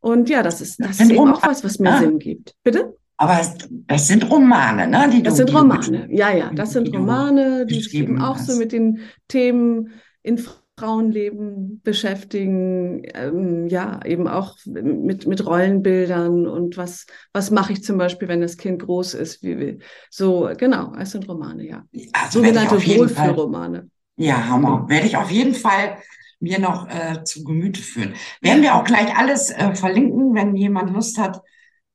Und 0.01 0.29
ja, 0.29 0.43
das 0.43 0.61
ist, 0.61 0.81
das, 0.81 0.99
ist 0.99 1.13
eben 1.13 1.33
auch 1.33 1.47
was, 1.47 1.63
was 1.63 1.79
mir 1.79 1.91
ja. 1.91 1.99
Sinn 2.01 2.19
gibt. 2.19 2.57
Bitte? 2.65 2.97
Aber 3.19 3.39
das 3.87 4.09
sind 4.09 4.29
Romane, 4.29 4.89
ne? 4.89 5.11
Die 5.13 5.23
das 5.23 5.37
sind 5.37 5.55
Romane, 5.55 6.09
ja, 6.11 6.35
ja, 6.35 6.51
das 6.53 6.73
sind 6.73 6.93
Romane, 6.93 7.67
die 7.67 7.75
sich 7.83 7.95
eben 7.95 8.21
auch 8.21 8.39
so 8.39 8.57
mit 8.57 8.73
den 8.73 8.99
Themen 9.29 9.91
in 10.23 10.39
Frauenleben 10.81 11.81
beschäftigen, 11.83 13.03
ähm, 13.15 13.69
ja, 13.69 14.01
eben 14.05 14.27
auch 14.27 14.57
mit, 14.65 15.27
mit 15.27 15.45
Rollenbildern 15.47 16.47
und 16.47 16.77
was, 16.79 17.07
was 17.35 17.51
mache 17.51 17.75
ich 17.75 17.85
zum 17.85 17.99
Beispiel, 17.99 18.29
wenn 18.29 18.41
das 18.41 18.57
Kind 18.57 18.83
groß 18.83 19.15
ist, 19.15 19.43
wie, 19.43 19.79
so, 20.09 20.51
genau, 20.57 20.95
es 20.99 21.11
sind 21.11 21.29
Romane, 21.29 21.67
ja. 21.67 21.85
Also 22.13 22.41
Sogenannte 22.41 22.77
Wohlfühlromane. 22.77 23.91
Ja, 24.17 24.49
Hammer. 24.49 24.87
Werde 24.89 25.07
ich 25.07 25.17
auf 25.17 25.31
jeden 25.31 25.55
Fall 25.55 25.99
mir 26.41 26.59
noch 26.59 26.89
äh, 26.89 27.23
zu 27.25 27.45
Gemüte 27.45 27.83
führen. 27.83 28.15
Werden 28.41 28.63
wir 28.63 28.75
auch 28.75 28.85
gleich 28.85 29.15
alles 29.17 29.51
äh, 29.51 29.75
verlinken, 29.75 30.35
wenn 30.35 30.57
jemand 30.57 30.95
Lust 30.95 31.19
hat, 31.19 31.43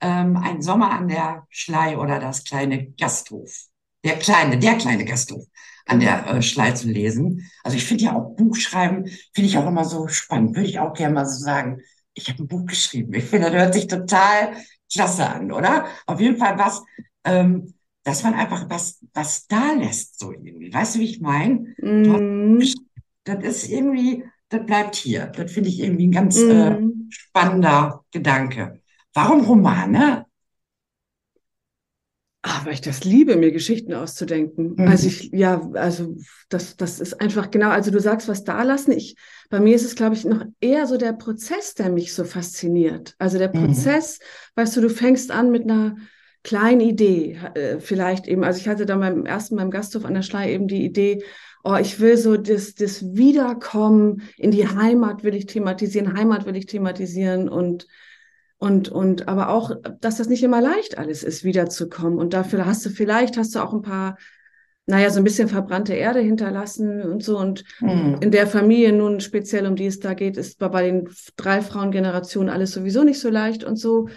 ähm, 0.01 0.37
ein 0.37 0.61
Sommer 0.61 0.91
an 0.91 1.07
der 1.07 1.47
Schlei 1.49 1.97
oder 1.97 2.19
das 2.19 2.43
kleine 2.43 2.91
Gasthof. 2.91 3.51
Der 4.03 4.17
kleine, 4.17 4.59
der 4.59 4.75
kleine 4.75 5.05
Gasthof 5.05 5.45
an 5.85 5.99
der 5.99 6.27
äh, 6.27 6.41
Schlei 6.41 6.71
zu 6.71 6.87
lesen. 6.87 7.49
Also 7.63 7.77
ich 7.77 7.85
finde 7.85 8.05
ja 8.05 8.15
auch 8.15 8.35
Buchschreiben, 8.35 9.05
finde 9.33 9.49
ich 9.49 9.57
auch 9.57 9.67
immer 9.67 9.85
so 9.85 10.07
spannend. 10.07 10.55
Würde 10.55 10.67
ich 10.67 10.79
auch 10.79 10.93
gerne 10.93 11.13
mal 11.13 11.25
so 11.25 11.43
sagen, 11.43 11.81
ich 12.13 12.29
habe 12.29 12.43
ein 12.43 12.47
Buch 12.47 12.65
geschrieben. 12.65 13.13
Ich 13.13 13.25
finde, 13.25 13.51
das 13.51 13.55
hört 13.55 13.73
sich 13.73 13.87
total 13.87 14.53
klasse 14.91 15.27
an, 15.29 15.51
oder? 15.51 15.85
Auf 16.05 16.19
jeden 16.19 16.37
Fall 16.37 16.57
was, 16.57 16.83
ähm, 17.23 17.73
dass 18.03 18.23
man 18.23 18.33
einfach 18.33 18.69
was, 18.69 19.03
was 19.13 19.47
da 19.47 19.73
lässt, 19.73 20.19
so 20.19 20.31
irgendwie. 20.31 20.73
Weißt 20.73 20.95
du, 20.95 20.99
wie 20.99 21.09
ich 21.09 21.21
meine? 21.21 21.73
Mm. 21.77 22.63
Das 23.23 23.43
ist 23.43 23.69
irgendwie, 23.69 24.23
das 24.49 24.65
bleibt 24.65 24.95
hier. 24.95 25.27
Das 25.27 25.51
finde 25.51 25.69
ich 25.69 25.81
irgendwie 25.81 26.07
ein 26.07 26.11
ganz 26.11 26.39
mm. 26.39 26.51
äh, 26.51 26.79
spannender 27.09 28.05
Gedanke. 28.11 28.81
Warum 29.13 29.41
Romane? 29.45 30.25
Ah, 32.47 32.61
weil 32.63 32.73
ich 32.73 32.81
das 32.81 33.03
liebe, 33.03 33.37
mir 33.37 33.51
Geschichten 33.51 33.95
auszudenken. 33.95 34.75
Mhm. 34.77 34.87
Also 34.87 35.07
ich, 35.07 35.31
ja, 35.31 35.67
also 35.73 36.15
das, 36.47 36.77
das 36.77 36.99
ist 36.99 37.19
einfach 37.19 37.49
genau, 37.49 37.69
also 37.69 37.89
du 37.89 37.99
sagst 37.99 38.27
was 38.27 38.43
da 38.43 38.61
lassen. 38.61 38.91
Ich, 38.91 39.15
bei 39.49 39.59
mir 39.59 39.75
ist 39.75 39.83
es, 39.83 39.95
glaube 39.95 40.13
ich, 40.13 40.25
noch 40.25 40.45
eher 40.61 40.85
so 40.85 40.97
der 40.97 41.13
Prozess, 41.13 41.73
der 41.73 41.89
mich 41.89 42.13
so 42.13 42.23
fasziniert. 42.23 43.15
Also 43.17 43.39
der 43.39 43.49
mhm. 43.49 43.65
Prozess, 43.65 44.19
mhm. 44.19 44.61
weißt 44.61 44.77
du, 44.77 44.81
du 44.81 44.89
fängst 44.91 45.31
an 45.31 45.49
mit 45.49 45.63
einer 45.63 45.95
kleinen 46.43 46.81
Idee, 46.81 47.39
äh, 47.55 47.79
vielleicht 47.79 48.27
eben, 48.27 48.43
also 48.43 48.59
ich 48.59 48.67
hatte 48.67 48.85
da 48.85 48.95
beim 48.95 49.25
ersten, 49.25 49.55
beim 49.55 49.71
Gasthof 49.71 50.05
an 50.05 50.13
der 50.13 50.21
Schlei 50.21 50.53
eben 50.53 50.67
die 50.67 50.85
Idee, 50.85 51.23
oh, 51.63 51.77
ich 51.81 51.99
will 51.99 52.15
so 52.15 52.37
das, 52.37 52.75
das 52.75 53.15
Wiederkommen 53.15 54.21
in 54.37 54.51
die 54.51 54.67
Heimat 54.67 55.23
will 55.23 55.33
ich 55.33 55.47
thematisieren, 55.47 56.13
Heimat 56.13 56.45
will 56.45 56.55
ich 56.55 56.67
thematisieren 56.67 57.49
und 57.49 57.87
und, 58.65 58.89
und 58.89 59.27
aber 59.27 59.49
auch, 59.49 59.69
dass 60.01 60.17
das 60.17 60.27
nicht 60.27 60.41
immer 60.41 60.59
leicht 60.59 60.97
alles 60.97 61.21
ist, 61.21 61.43
wiederzukommen. 61.43 62.17
Und 62.17 62.33
dafür 62.33 62.65
hast 62.65 62.83
du 62.83 62.89
vielleicht, 62.89 63.37
hast 63.37 63.53
du 63.53 63.59
auch 63.59 63.73
ein 63.73 63.83
paar, 63.83 64.17
naja, 64.87 65.11
so 65.11 65.19
ein 65.19 65.23
bisschen 65.23 65.47
verbrannte 65.47 65.93
Erde 65.93 66.19
hinterlassen 66.19 67.03
und 67.03 67.23
so. 67.23 67.37
Und 67.37 67.63
mhm. 67.79 68.17
in 68.21 68.31
der 68.31 68.47
Familie 68.47 68.91
nun 68.91 69.19
speziell, 69.19 69.67
um 69.67 69.75
die 69.75 69.85
es 69.85 69.99
da 69.99 70.15
geht, 70.15 70.35
ist 70.35 70.57
bei 70.57 70.81
den 70.81 71.07
drei 71.35 71.61
Frauengenerationen 71.61 72.49
alles 72.49 72.71
sowieso 72.71 73.03
nicht 73.03 73.19
so 73.19 73.29
leicht 73.29 73.63
und 73.63 73.75
so. 73.75 74.07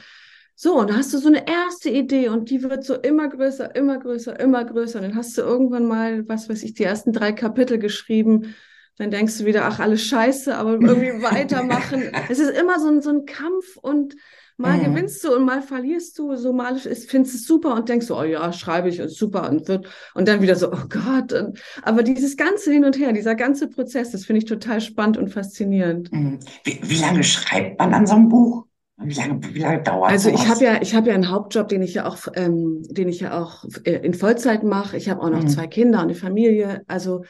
So, 0.54 0.80
und 0.80 0.88
da 0.88 0.94
hast 0.94 1.12
du 1.12 1.18
so 1.18 1.28
eine 1.28 1.46
erste 1.46 1.90
Idee 1.90 2.30
und 2.30 2.48
die 2.48 2.62
wird 2.62 2.84
so 2.84 2.94
immer 2.94 3.28
größer, 3.28 3.76
immer 3.76 3.98
größer, 3.98 4.40
immer 4.40 4.64
größer. 4.64 5.00
Und 5.00 5.08
dann 5.08 5.14
hast 5.14 5.36
du 5.36 5.42
irgendwann 5.42 5.84
mal, 5.84 6.26
was 6.26 6.48
weiß 6.48 6.62
ich, 6.62 6.72
die 6.72 6.84
ersten 6.84 7.12
drei 7.12 7.32
Kapitel 7.32 7.78
geschrieben 7.78 8.54
dann 8.98 9.10
denkst 9.10 9.38
du 9.38 9.44
wieder, 9.44 9.64
ach, 9.64 9.78
alles 9.78 10.02
scheiße, 10.02 10.56
aber 10.56 10.72
irgendwie 10.80 11.22
weitermachen. 11.22 12.10
es 12.28 12.38
ist 12.38 12.50
immer 12.50 12.78
so 12.80 12.88
ein, 12.88 13.00
so 13.00 13.10
ein 13.10 13.24
Kampf 13.24 13.76
und 13.80 14.16
mal 14.58 14.76
mhm. 14.76 14.84
gewinnst 14.86 15.22
du 15.22 15.34
und 15.34 15.44
mal 15.44 15.62
verlierst 15.62 16.18
du, 16.18 16.34
so 16.34 16.52
mal 16.52 16.76
findest 16.76 17.34
es 17.34 17.46
super 17.46 17.74
und 17.74 17.88
denkst 17.88 18.06
so, 18.06 18.18
oh 18.18 18.24
ja, 18.24 18.52
schreibe 18.52 18.88
ich 18.88 19.00
und 19.00 19.08
super 19.08 19.48
und 19.48 19.68
wird 19.68 19.86
und 20.14 20.26
dann 20.26 20.42
wieder 20.42 20.56
so, 20.56 20.72
oh 20.72 20.88
Gott. 20.88 21.32
Und, 21.32 21.60
aber 21.82 22.02
dieses 22.02 22.36
ganze 22.36 22.72
Hin 22.72 22.84
und 22.84 22.98
Her, 22.98 23.12
dieser 23.12 23.36
ganze 23.36 23.68
Prozess, 23.68 24.10
das 24.10 24.26
finde 24.26 24.38
ich 24.38 24.46
total 24.46 24.80
spannend 24.80 25.16
und 25.16 25.28
faszinierend. 25.28 26.12
Mhm. 26.12 26.40
Wie, 26.64 26.80
wie 26.82 26.98
lange 26.98 27.22
schreibt 27.22 27.78
man 27.78 27.94
an 27.94 28.06
so 28.06 28.16
einem 28.16 28.28
Buch? 28.28 28.64
Wie 29.00 29.14
lange, 29.14 29.40
wie 29.54 29.60
lange 29.60 29.80
dauert 29.80 30.10
Also 30.10 30.28
ich 30.28 30.48
habe 30.48 30.64
ja, 30.64 30.82
ich 30.82 30.96
habe 30.96 31.10
ja 31.10 31.14
einen 31.14 31.30
Hauptjob, 31.30 31.68
den 31.68 31.82
ich 31.82 31.94
ja 31.94 32.06
auch, 32.06 32.26
ähm, 32.34 32.82
den 32.90 33.08
ich 33.08 33.20
ja 33.20 33.40
auch 33.40 33.64
äh, 33.84 33.92
in 34.04 34.12
Vollzeit 34.12 34.64
mache. 34.64 34.96
Ich 34.96 35.08
habe 35.08 35.22
auch 35.22 35.30
noch 35.30 35.42
mhm. 35.42 35.48
zwei 35.48 35.68
Kinder 35.68 35.98
und 35.98 36.06
eine 36.06 36.14
Familie. 36.16 36.82
Also 36.88 37.22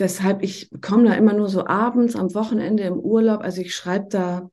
deshalb, 0.00 0.42
ich 0.42 0.70
komme 0.80 1.08
da 1.08 1.14
immer 1.14 1.32
nur 1.32 1.48
so 1.48 1.66
abends 1.66 2.16
am 2.16 2.34
Wochenende 2.34 2.82
im 2.84 2.98
Urlaub. 2.98 3.40
Also 3.42 3.60
ich 3.60 3.74
schreibe 3.74 4.08
da 4.08 4.50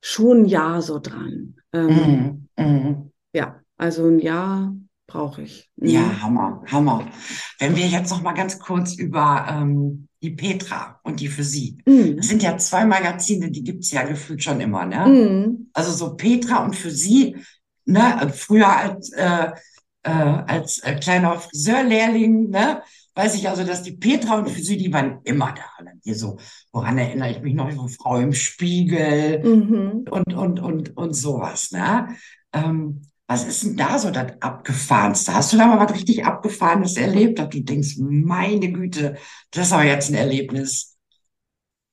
schon 0.00 0.42
ein 0.42 0.46
Jahr 0.46 0.80
so 0.82 0.98
dran. 0.98 1.56
Ähm, 1.72 2.48
mm, 2.56 2.62
mm. 2.62 3.10
Ja, 3.32 3.60
also 3.76 4.06
ein 4.06 4.18
Jahr 4.18 4.74
brauche 5.06 5.42
ich. 5.42 5.70
Mhm. 5.76 5.88
Ja, 5.88 6.22
Hammer, 6.22 6.62
Hammer. 6.66 7.06
Wenn 7.58 7.76
wir 7.76 7.86
jetzt 7.86 8.10
noch 8.10 8.22
mal 8.22 8.32
ganz 8.32 8.58
kurz 8.58 8.94
über 8.94 9.46
ähm, 9.50 10.08
die 10.22 10.30
Petra 10.30 11.00
und 11.02 11.20
die 11.20 11.28
für 11.28 11.44
Sie. 11.44 11.78
Mm. 11.86 12.16
Das 12.16 12.28
sind 12.28 12.42
ja 12.42 12.56
zwei 12.58 12.84
Magazine, 12.84 13.50
die 13.50 13.64
gibt's 13.64 13.90
ja 13.90 14.04
gefühlt 14.04 14.42
schon 14.42 14.60
immer, 14.60 14.86
ne? 14.86 15.06
Mm. 15.06 15.70
Also 15.72 15.92
so 15.92 16.16
Petra 16.16 16.64
und 16.64 16.76
für 16.76 16.90
Sie, 16.90 17.36
ne? 17.84 18.32
Früher 18.34 18.68
als, 18.68 19.10
äh, 19.12 19.50
äh, 20.02 20.10
als 20.10 20.78
äh, 20.78 20.94
kleiner 20.96 21.38
Friseurlehrling, 21.38 22.50
ne? 22.50 22.82
Weiß 23.20 23.34
ich 23.34 23.48
also, 23.48 23.64
dass 23.64 23.82
die 23.82 23.92
Petra 23.92 24.38
und 24.38 24.48
Füsi, 24.48 24.78
die 24.78 24.92
waren 24.92 25.20
immer 25.24 25.54
da. 25.54 25.84
Ne? 25.84 25.92
Hier 26.02 26.14
so, 26.14 26.38
woran 26.72 26.96
erinnere 26.96 27.30
ich 27.30 27.42
mich 27.42 27.54
noch? 27.54 27.70
So 27.70 27.86
Frau 27.88 28.16
im 28.18 28.32
Spiegel 28.32 29.42
mhm. 29.44 30.04
und, 30.10 30.34
und, 30.34 30.60
und, 30.60 30.96
und 30.96 31.12
sowas. 31.12 31.70
Ne? 31.70 32.08
Ähm, 32.54 33.02
was 33.26 33.46
ist 33.46 33.62
denn 33.62 33.76
da 33.76 33.98
so 33.98 34.10
das 34.10 34.40
Abgefahrenste? 34.40 35.34
Hast 35.34 35.52
du 35.52 35.58
da 35.58 35.66
mal 35.66 35.78
was 35.78 35.94
richtig 35.94 36.24
Abgefahrenes 36.24 36.96
erlebt, 36.96 37.38
dass 37.38 37.50
du 37.50 37.60
denkst, 37.60 37.96
meine 37.98 38.72
Güte, 38.72 39.16
das 39.50 39.66
ist 39.66 39.72
aber 39.72 39.84
jetzt 39.84 40.10
ein 40.10 40.14
Erlebnis? 40.14 40.96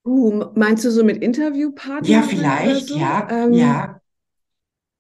Uh, 0.06 0.46
meinst 0.56 0.86
du 0.86 0.92
so 0.92 1.04
mit 1.04 1.22
Interviewpartnern? 1.22 2.10
Ja, 2.10 2.22
vielleicht, 2.22 2.88
so? 2.88 2.98
ja, 2.98 3.28
ähm, 3.30 3.54
ja. 3.54 4.00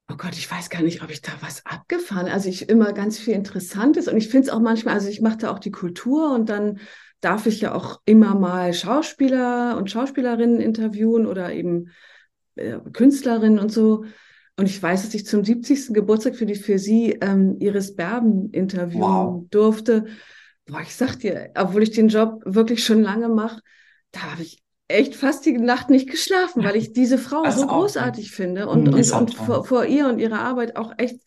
Oh 0.09 0.15
Gott, 0.15 0.33
ich 0.33 0.49
weiß 0.49 0.69
gar 0.69 0.81
nicht, 0.81 1.03
ob 1.03 1.09
ich 1.09 1.21
da 1.21 1.33
was 1.41 1.65
abgefahren. 1.65 2.27
Also 2.27 2.47
ich 2.47 2.69
immer 2.69 2.93
ganz 2.93 3.19
viel 3.19 3.33
Interessantes 3.33 4.07
und 4.07 4.15
ich 4.15 4.29
finde 4.29 4.47
es 4.47 4.53
auch 4.53 4.61
manchmal, 4.61 4.93
also 4.93 5.09
ich 5.09 5.21
mache 5.21 5.37
da 5.37 5.51
auch 5.51 5.59
die 5.59 5.71
Kultur 5.71 6.33
und 6.33 6.49
dann 6.49 6.79
darf 7.19 7.45
ich 7.45 7.59
ja 7.59 7.73
auch 7.73 8.01
immer 8.05 8.35
mal 8.35 8.73
Schauspieler 8.73 9.75
und 9.77 9.91
Schauspielerinnen 9.91 10.61
interviewen 10.61 11.25
oder 11.25 11.51
eben 11.51 11.89
äh, 12.55 12.77
Künstlerinnen 12.93 13.59
und 13.59 13.71
so. 13.71 14.05
Und 14.55 14.65
ich 14.65 14.81
weiß, 14.81 15.03
dass 15.03 15.13
ich 15.13 15.25
zum 15.25 15.43
70. 15.43 15.93
Geburtstag 15.93 16.35
für 16.35 16.45
die 16.45 16.55
für 16.55 16.79
sie 16.79 17.11
ähm, 17.21 17.57
Iris 17.59 17.95
Berben 17.95 18.49
interviewen 18.51 19.01
wow. 19.01 19.43
durfte. 19.49 20.05
Boah, 20.65 20.81
ich 20.81 20.95
sag 20.95 21.17
dir, 21.19 21.51
obwohl 21.55 21.83
ich 21.83 21.91
den 21.91 22.07
Job 22.07 22.41
wirklich 22.45 22.83
schon 22.83 23.01
lange 23.01 23.29
mache, 23.29 23.61
da 24.11 24.31
habe 24.31 24.41
ich 24.41 24.63
echt 24.87 25.15
fast 25.15 25.45
die 25.45 25.57
Nacht 25.57 25.89
nicht 25.89 26.09
geschlafen, 26.09 26.63
weil 26.63 26.75
ich 26.75 26.93
diese 26.93 27.17
Frau 27.17 27.49
so 27.49 27.67
großartig 27.67 28.31
finde 28.31 28.67
und, 28.67 28.87
und, 28.87 29.11
und 29.11 29.35
vor, 29.35 29.65
vor, 29.65 29.85
ihr 29.85 30.07
und 30.07 30.19
ihrer 30.19 30.39
Arbeit 30.39 30.77
auch 30.77 30.93
echt 30.97 31.19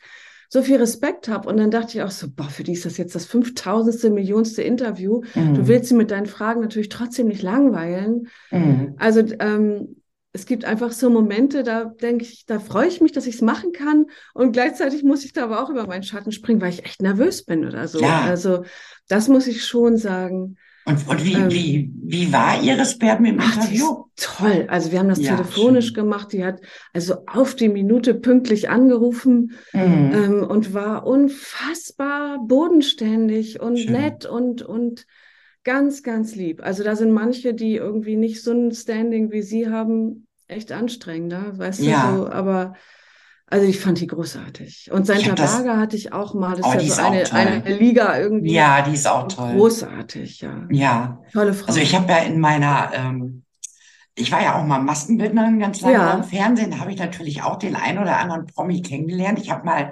so 0.49 0.62
viel 0.62 0.79
Respekt 0.79 1.29
habe. 1.29 1.49
Und 1.49 1.59
dann 1.59 1.71
dachte 1.71 1.97
ich 1.97 2.02
auch 2.02 2.11
so, 2.11 2.26
boah, 2.31 2.49
für 2.49 2.64
die 2.64 2.73
ist 2.73 2.85
das 2.85 2.97
jetzt 2.97 3.14
das 3.14 3.26
fünftausendste, 3.26 4.11
millionste 4.11 4.62
Interview. 4.62 5.23
Mhm. 5.35 5.55
Du 5.55 5.69
willst 5.69 5.88
sie 5.88 5.95
mit 5.95 6.11
deinen 6.11 6.26
Fragen 6.26 6.61
natürlich 6.61 6.88
trotzdem 6.88 7.29
nicht 7.29 7.43
langweilen. 7.43 8.29
Mhm. 8.50 8.95
Also 8.99 9.21
ähm, 9.38 9.97
es 10.33 10.47
gibt 10.47 10.64
einfach 10.64 10.93
so 10.93 11.11
Momente, 11.11 11.62
da 11.62 11.85
denke 11.85 12.25
ich, 12.25 12.47
da 12.47 12.61
freue 12.61 12.88
ich 12.88 13.00
mich, 13.00 13.12
dass 13.12 13.26
ich 13.26 13.37
es 13.37 13.43
machen 13.43 13.73
kann. 13.73 14.07
Und 14.33 14.52
gleichzeitig 14.52 15.02
muss 15.02 15.25
ich 15.25 15.33
da 15.33 15.45
aber 15.45 15.62
auch 15.62 15.71
über 15.71 15.87
meinen 15.87 16.02
Schatten 16.02 16.33
springen, 16.33 16.61
weil 16.61 16.71
ich 16.71 16.85
echt 16.85 17.02
nervös 17.02 17.45
bin 17.45 17.67
oder 17.67 17.87
so. 17.88 18.00
Ja. 18.00 18.23
Also 18.23 18.64
das 19.09 19.29
muss 19.29 19.47
ich 19.47 19.64
schon 19.64 19.97
sagen. 19.97 20.57
Und, 20.90 21.09
und 21.09 21.25
wie, 21.25 21.35
ähm, 21.35 21.50
wie, 21.50 21.92
wie 22.02 22.32
war 22.32 22.62
Iris 22.62 22.99
Berben 22.99 23.25
im 23.25 23.40
ach, 23.40 23.56
Interview? 23.56 24.04
Toll. 24.16 24.66
Also 24.68 24.92
wir 24.92 24.99
haben 24.99 25.09
das 25.09 25.20
ja, 25.20 25.37
telefonisch 25.37 25.87
schön. 25.87 25.94
gemacht. 25.94 26.32
Die 26.32 26.44
hat 26.44 26.61
also 26.92 27.25
auf 27.26 27.54
die 27.54 27.68
Minute 27.68 28.14
pünktlich 28.14 28.68
angerufen 28.68 29.52
mhm. 29.73 30.12
ähm, 30.12 30.47
und 30.49 30.75
war 30.75 31.06
unfassbar 31.06 32.38
bodenständig 32.47 33.61
und 33.61 33.78
schön. 33.78 33.92
nett 33.92 34.26
und, 34.26 34.62
und 34.62 35.06
ganz, 35.64 36.02
ganz 36.02 36.35
lieb. 36.35 36.62
Also 36.62 36.85
da 36.85 36.97
sind 36.97 37.12
manche, 37.12 37.54
die 37.54 37.76
irgendwie 37.76 38.16
nicht 38.16 38.42
so 38.42 38.52
ein 38.52 38.73
Standing 38.73 39.30
wie 39.30 39.42
sie 39.42 39.68
haben, 39.68 40.26
echt 40.49 40.73
anstrengender, 40.73 41.56
weißt 41.59 41.82
ja. 41.82 42.11
du 42.11 42.18
so, 42.18 42.28
aber 42.28 42.75
also 43.50 43.66
ich 43.66 43.80
fand 43.80 44.00
die 44.00 44.07
großartig. 44.07 44.90
Und 44.92 45.07
Santa 45.07 45.35
Berger 45.35 45.76
hatte 45.76 45.97
ich 45.97 46.12
auch 46.12 46.35
mal. 46.35 46.57
Das 46.57 46.64
oh, 46.66 46.73
ist 46.78 46.97
ja 46.97 47.26
so 47.26 47.35
eine, 47.35 47.61
eine 47.64 47.76
Liga 47.76 48.19
irgendwie. 48.19 48.52
Ja, 48.52 48.83
die 48.83 48.95
ist 48.95 49.09
auch 49.09 49.26
toll. 49.26 49.54
Großartig, 49.54 50.40
ja. 50.40 50.66
Ja. 50.71 51.21
Tolle 51.33 51.52
Frau. 51.52 51.66
Also 51.66 51.80
ich 51.80 51.95
habe 51.95 52.11
ja 52.11 52.19
in 52.19 52.38
meiner, 52.38 52.90
ähm, 52.95 53.42
ich 54.14 54.30
war 54.30 54.40
ja 54.42 54.54
auch 54.54 54.64
mal 54.64 54.78
Maskenbildnerin 54.78 55.59
ganz 55.59 55.80
lange 55.80 55.95
ja. 55.95 56.12
im 56.14 56.25
Fernsehen, 56.25 56.71
da 56.71 56.78
habe 56.78 56.92
ich 56.92 56.99
natürlich 56.99 57.42
auch 57.42 57.59
den 57.59 57.75
einen 57.75 57.99
oder 57.99 58.19
anderen 58.19 58.47
Promi 58.47 58.83
kennengelernt. 58.83 59.40
Ich 59.40 59.50
habe 59.50 59.64
mal 59.64 59.90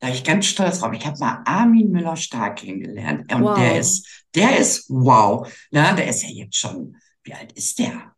Da 0.00 0.08
bin 0.08 0.14
ich 0.14 0.24
ganz 0.24 0.46
stolz 0.46 0.80
drauf. 0.80 0.92
Ich 0.92 1.06
habe 1.06 1.18
mal 1.18 1.42
Armin 1.44 1.90
Müller-Stark 1.90 2.56
kennengelernt. 2.56 3.32
Und 3.32 3.42
Wow. 3.42 3.58
der 3.58 3.78
ist, 3.78 4.06
der 4.34 4.58
ist 4.58 4.84
wow. 4.88 5.50
Na, 5.70 5.92
der 5.92 6.08
ist 6.08 6.22
ja 6.22 6.28
jetzt 6.28 6.56
schon, 6.56 6.96
wie 7.24 7.34
alt 7.34 7.52
ist 7.52 7.78
der? 7.78 8.14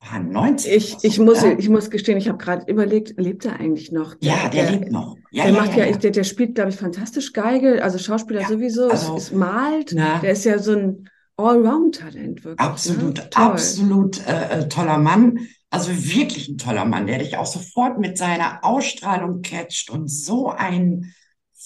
Paar 0.00 0.20
90 0.20 0.74
Ich, 0.74 0.90
so, 0.92 0.98
ich, 1.02 1.18
muss, 1.18 1.42
ich 1.42 1.68
muss 1.68 1.90
gestehen, 1.90 2.16
ich 2.16 2.28
habe 2.28 2.38
gerade 2.38 2.70
überlegt, 2.70 3.14
lebt 3.18 3.44
er 3.44 3.60
eigentlich 3.60 3.92
noch? 3.92 4.16
Ja, 4.20 4.48
der 4.48 4.70
lebt 4.70 4.90
noch. 4.90 5.16
Ja, 5.30 5.44
Der 5.44 5.52
ja, 5.52 5.60
macht 5.60 5.76
ja, 5.76 5.84
ja. 5.84 5.96
Der, 5.96 6.10
der 6.10 6.24
spielt, 6.24 6.54
glaube 6.54 6.70
ich, 6.70 6.76
fantastisch 6.76 7.32
Geige, 7.32 7.84
also 7.84 7.98
Schauspieler 7.98 8.46
sowieso, 8.46 8.88
also, 8.88 9.16
es, 9.16 9.24
es 9.24 9.32
malt. 9.32 9.92
Na, 9.94 10.18
Der 10.18 10.32
ist 10.32 10.44
ja 10.44 10.58
so 10.58 10.72
ein 10.72 11.08
Allround-Talent, 11.36 12.44
wirklich. 12.44 12.58
absolut, 12.58 13.16
Ne? 13.16 13.28
Absolut 13.34 14.26
äh, 14.26 14.60
äh, 14.60 14.68
toller 14.68 14.98
Mann. 14.98 15.38
Also 15.70 15.92
wirklich 15.92 16.48
ein 16.48 16.58
toller 16.58 16.84
Mann, 16.84 17.06
der 17.06 17.18
dich 17.18 17.36
auch 17.36 17.46
sofort 17.46 17.98
mit 18.00 18.18
seiner 18.18 18.64
Ausstrahlung 18.64 19.42
catcht 19.42 19.90
und 19.90 20.08
so 20.08 20.48
ein 20.48 21.14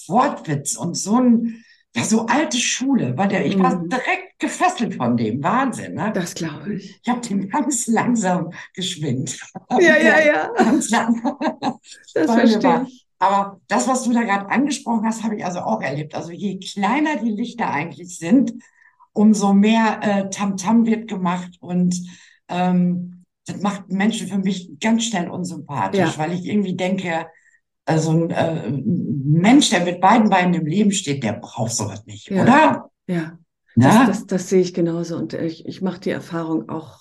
Wortwitz 0.07 0.75
und 0.75 0.95
so 0.95 1.15
ein, 1.15 1.63
ja, 1.95 2.03
so 2.03 2.25
alte 2.27 2.57
Schule, 2.57 3.17
weil 3.17 3.29
der, 3.29 3.45
ich 3.45 3.57
war 3.57 3.75
Mhm. 3.79 3.89
direkt 3.89 4.37
gefesselt 4.39 4.95
von 4.95 5.15
dem. 5.17 5.41
Wahnsinn, 5.43 5.93
ne? 5.95 6.11
Das 6.13 6.33
glaube 6.35 6.73
ich. 6.75 6.99
Ich 7.01 7.09
habe 7.09 7.21
den 7.21 7.49
ganz 7.49 7.87
langsam 7.87 8.51
geschwind. 8.73 9.39
Ja, 9.71 9.97
ja, 9.97 10.19
ja, 10.19 10.51
Ganz 10.57 10.89
langsam. 10.89 11.37
das 12.13 12.31
verstehe 12.31 12.63
war- 12.63 12.83
ich. 12.87 13.05
Aber 13.17 13.61
das, 13.69 13.87
was 13.87 14.03
du 14.03 14.11
da 14.11 14.23
gerade 14.23 14.49
angesprochen 14.49 15.05
hast, 15.05 15.23
habe 15.23 15.37
ich 15.37 15.45
also 15.45 15.59
auch 15.59 15.81
erlebt. 15.81 16.13
Also 16.15 16.31
je 16.31 16.59
kleiner 16.59 17.15
die 17.15 17.31
Lichter 17.31 17.69
eigentlich 17.71 18.17
sind, 18.19 18.51
umso 19.13 19.53
mehr 19.53 19.99
äh, 20.01 20.29
Tamtam 20.29 20.85
wird 20.85 21.07
gemacht 21.07 21.51
und 21.61 21.95
ähm, 22.49 23.23
das 23.47 23.61
macht 23.61 23.89
Menschen 23.89 24.27
für 24.27 24.37
mich 24.39 24.69
ganz 24.81 25.05
schnell 25.05 25.29
unsympathisch, 25.29 25.99
Ja. 25.99 26.17
weil 26.17 26.33
ich 26.33 26.45
irgendwie 26.45 26.75
denke, 26.75 27.27
also 27.85 28.11
ein, 28.11 28.31
äh, 28.31 28.67
ein 28.67 29.14
Mensch, 29.27 29.69
der 29.69 29.83
mit 29.83 30.01
beiden 30.01 30.29
Beinen 30.29 30.53
im 30.53 30.65
Leben 30.65 30.91
steht, 30.91 31.23
der 31.23 31.33
braucht 31.33 31.73
sowas 31.73 32.05
nicht, 32.05 32.29
Ja. 32.29 32.41
oder? 32.43 32.91
Ja, 33.07 33.37
das, 33.75 34.07
das, 34.07 34.25
das 34.27 34.49
sehe 34.49 34.61
ich 34.61 34.73
genauso 34.73 35.17
und 35.17 35.33
ich, 35.33 35.65
ich 35.65 35.81
mache 35.81 35.99
die 35.99 36.09
Erfahrung 36.11 36.69
auch 36.69 36.99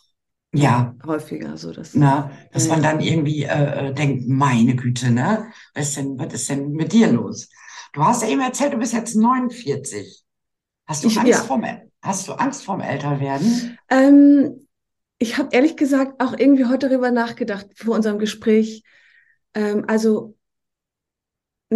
Ja. 0.52 0.94
häufiger, 1.06 1.56
so 1.56 1.72
dass, 1.72 1.94
Na, 1.94 2.30
dass 2.52 2.66
Ja, 2.66 2.72
man 2.72 2.82
dann 2.82 3.00
irgendwie 3.00 3.44
äh, 3.44 3.88
äh, 3.88 3.94
denkt, 3.94 4.28
meine 4.28 4.74
Güte, 4.74 5.10
ne? 5.10 5.46
Was 5.74 5.88
ist 5.88 5.96
denn, 5.98 6.18
was 6.18 6.32
ist 6.34 6.48
denn 6.50 6.72
mit 6.72 6.92
dir 6.92 7.10
los? 7.12 7.48
Du 7.92 8.02
hast 8.04 8.22
ja 8.22 8.28
eben 8.28 8.40
erzählt, 8.40 8.72
du 8.72 8.78
bist 8.78 8.92
jetzt 8.92 9.14
49. 9.16 10.24
Hast 10.86 11.04
du 11.04 11.08
Ich- 11.08 11.18
Angst 11.18 11.30
ja. 11.30 11.38
vorm, 11.38 11.64
hast 12.02 12.26
du 12.28 12.32
Angst 12.32 12.64
vorm 12.64 12.80
Älterwerden? 12.80 13.78
Ähm, 13.88 14.66
ich 15.18 15.38
habe 15.38 15.50
ehrlich 15.52 15.76
gesagt 15.76 16.20
auch 16.20 16.36
irgendwie 16.36 16.66
heute 16.66 16.88
darüber 16.88 17.10
nachgedacht 17.10 17.66
vor 17.76 17.94
unserem 17.94 18.18
Gespräch. 18.18 18.82
Ähm, 19.54 19.84
also, 19.86 20.36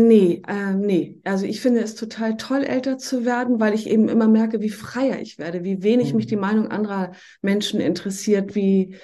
nee, 0.07 0.43
ähm, 0.49 0.81
nee. 0.81 1.21
Also 1.25 1.45
ich 1.47 1.61
finde 1.61 1.81
es 1.81 1.95
total 1.95 2.37
toll, 2.37 2.63
älter 2.65 2.99
zu 2.99 3.25
werden, 3.25 3.61
weil 3.61 3.75
ich 3.75 3.89
eben 3.89 4.09
immer 4.09 4.29
merke, 4.29 4.61
wie 4.61 4.71
freier 4.71 5.21
ich 5.21 5.39
werde, 5.39 5.65
wie 5.65 5.83
wenig 5.83 6.15
mich 6.15 6.27
Mhm. 6.27 6.29
die 6.29 6.37
Meinung 6.37 6.69
anderer 6.69 7.13
Menschen 7.43 7.81
interessiert, 7.81 8.55
wie, 8.55 8.97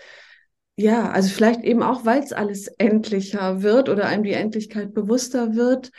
ja, 0.77 1.11
also 1.11 1.29
vielleicht 1.31 1.63
eben 1.63 1.83
auch, 1.83 2.05
weil 2.05 2.23
es 2.23 2.33
alles 2.33 2.69
endlicher 2.69 3.63
wird 3.63 3.89
oder 3.89 4.07
einem 4.07 4.25
die 4.25 4.33
Endlichkeit 4.33 4.95
bewusster 4.95 5.55
wird. 5.57 5.91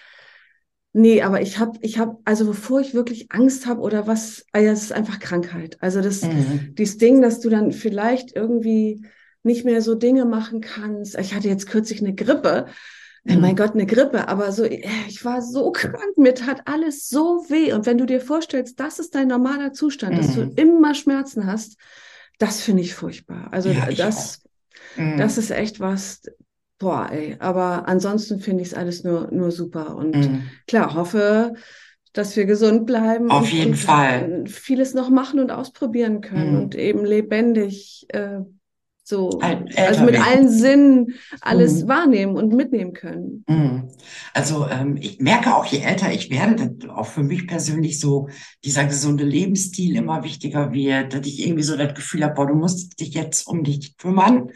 Nee, 0.93 1.21
aber 1.23 1.41
ich 1.41 1.59
habe, 1.59 1.77
ich 1.81 1.97
habe, 1.99 2.17
also 2.23 2.45
bevor 2.45 2.79
ich 2.79 2.93
wirklich 2.93 3.29
Angst 3.31 3.65
habe 3.65 3.81
oder 3.81 4.07
was, 4.07 4.45
ah 4.53 4.59
ja, 4.59 4.71
es 4.71 4.83
ist 4.83 4.93
einfach 4.93 5.19
Krankheit. 5.19 5.77
Also 5.81 6.01
das, 6.01 6.21
Mhm. 6.21 6.75
dieses 6.77 6.97
Ding, 6.97 7.21
dass 7.21 7.41
du 7.41 7.49
dann 7.49 7.73
vielleicht 7.73 8.33
irgendwie 8.33 9.05
nicht 9.43 9.65
mehr 9.65 9.81
so 9.81 9.95
Dinge 9.95 10.23
machen 10.25 10.61
kannst. 10.61 11.17
Ich 11.19 11.33
hatte 11.35 11.49
jetzt 11.49 11.67
kürzlich 11.67 11.99
eine 12.01 12.15
Grippe. 12.15 12.67
Äh, 13.27 13.35
Mhm. 13.35 13.41
Mein 13.41 13.55
Gott, 13.55 13.73
eine 13.73 13.85
Grippe, 13.85 14.27
aber 14.27 14.51
so, 14.51 14.63
äh, 14.63 14.81
ich 15.07 15.23
war 15.25 15.41
so 15.41 15.71
krank, 15.71 16.17
mir 16.17 16.35
tat 16.35 16.61
alles 16.65 17.09
so 17.09 17.45
weh. 17.49 17.73
Und 17.73 17.85
wenn 17.85 17.97
du 17.97 18.05
dir 18.05 18.21
vorstellst, 18.21 18.79
das 18.79 18.99
ist 18.99 19.15
dein 19.15 19.27
normaler 19.27 19.73
Zustand, 19.73 20.17
dass 20.17 20.33
du 20.33 20.41
Mhm. 20.41 20.53
immer 20.57 20.93
Schmerzen 20.93 21.45
hast, 21.45 21.77
das 22.37 22.61
finde 22.61 22.83
ich 22.83 22.93
furchtbar. 22.93 23.47
Also 23.51 23.73
Ja, 23.73 23.91
das, 23.91 24.41
Mhm. 24.97 25.17
das 25.17 25.37
ist 25.37 25.51
echt 25.51 25.79
was, 25.79 26.21
boah, 26.79 27.09
ey. 27.11 27.37
Aber 27.39 27.87
ansonsten 27.87 28.39
finde 28.39 28.61
ich 28.63 28.69
es 28.69 28.73
alles 28.73 29.03
nur, 29.03 29.31
nur 29.31 29.51
super. 29.51 29.95
Und 29.95 30.15
Mhm. 30.15 30.41
klar, 30.67 30.93
hoffe, 30.93 31.53
dass 32.13 32.35
wir 32.35 32.45
gesund 32.45 32.85
bleiben 32.85 33.29
Auf 33.29 33.47
und, 33.47 33.53
jeden 33.53 33.75
Fall. 33.75 34.43
vieles 34.47 34.93
noch 34.93 35.09
machen 35.09 35.39
und 35.39 35.51
ausprobieren 35.51 36.21
können 36.21 36.55
Mhm. 36.55 36.61
und 36.63 36.75
eben 36.75 37.05
lebendig 37.05 38.05
äh, 38.09 38.39
so, 39.07 39.29
Alt- 39.39 39.77
also 39.77 40.03
mit 40.03 40.19
allen 40.19 40.49
Sinnen 40.49 41.13
alles 41.41 41.83
Mhm. 41.83 41.87
wahrnehmen 41.87 42.35
und 42.35 42.53
mitnehmen 42.53 42.93
können. 42.93 43.45
Mhm. 43.47 43.89
Also 44.33 44.67
ähm, 44.67 44.97
ich 44.99 45.19
merke 45.19 45.55
auch, 45.55 45.63
je 45.65 45.79
älter 45.79 46.11
ich 46.11 46.31
werde, 46.31 46.71
dass 46.71 46.89
auch 46.89 47.05
für 47.05 47.21
mich 47.21 47.45
persönlich 47.47 47.99
so 47.99 48.29
dieser 48.63 48.85
gesunde 48.85 49.23
Lebensstil 49.23 49.95
immer 49.95 50.23
wichtiger 50.23 50.73
wird, 50.73 51.13
dass 51.13 51.27
ich 51.27 51.45
irgendwie 51.45 51.61
so 51.61 51.77
das 51.77 51.93
Gefühl 51.93 52.23
habe, 52.23 52.33
boah, 52.33 52.47
du 52.47 52.55
musst 52.55 52.99
dich 52.99 53.13
jetzt 53.13 53.45
um 53.47 53.63
dich 53.63 53.95
kümmern, 53.97 54.49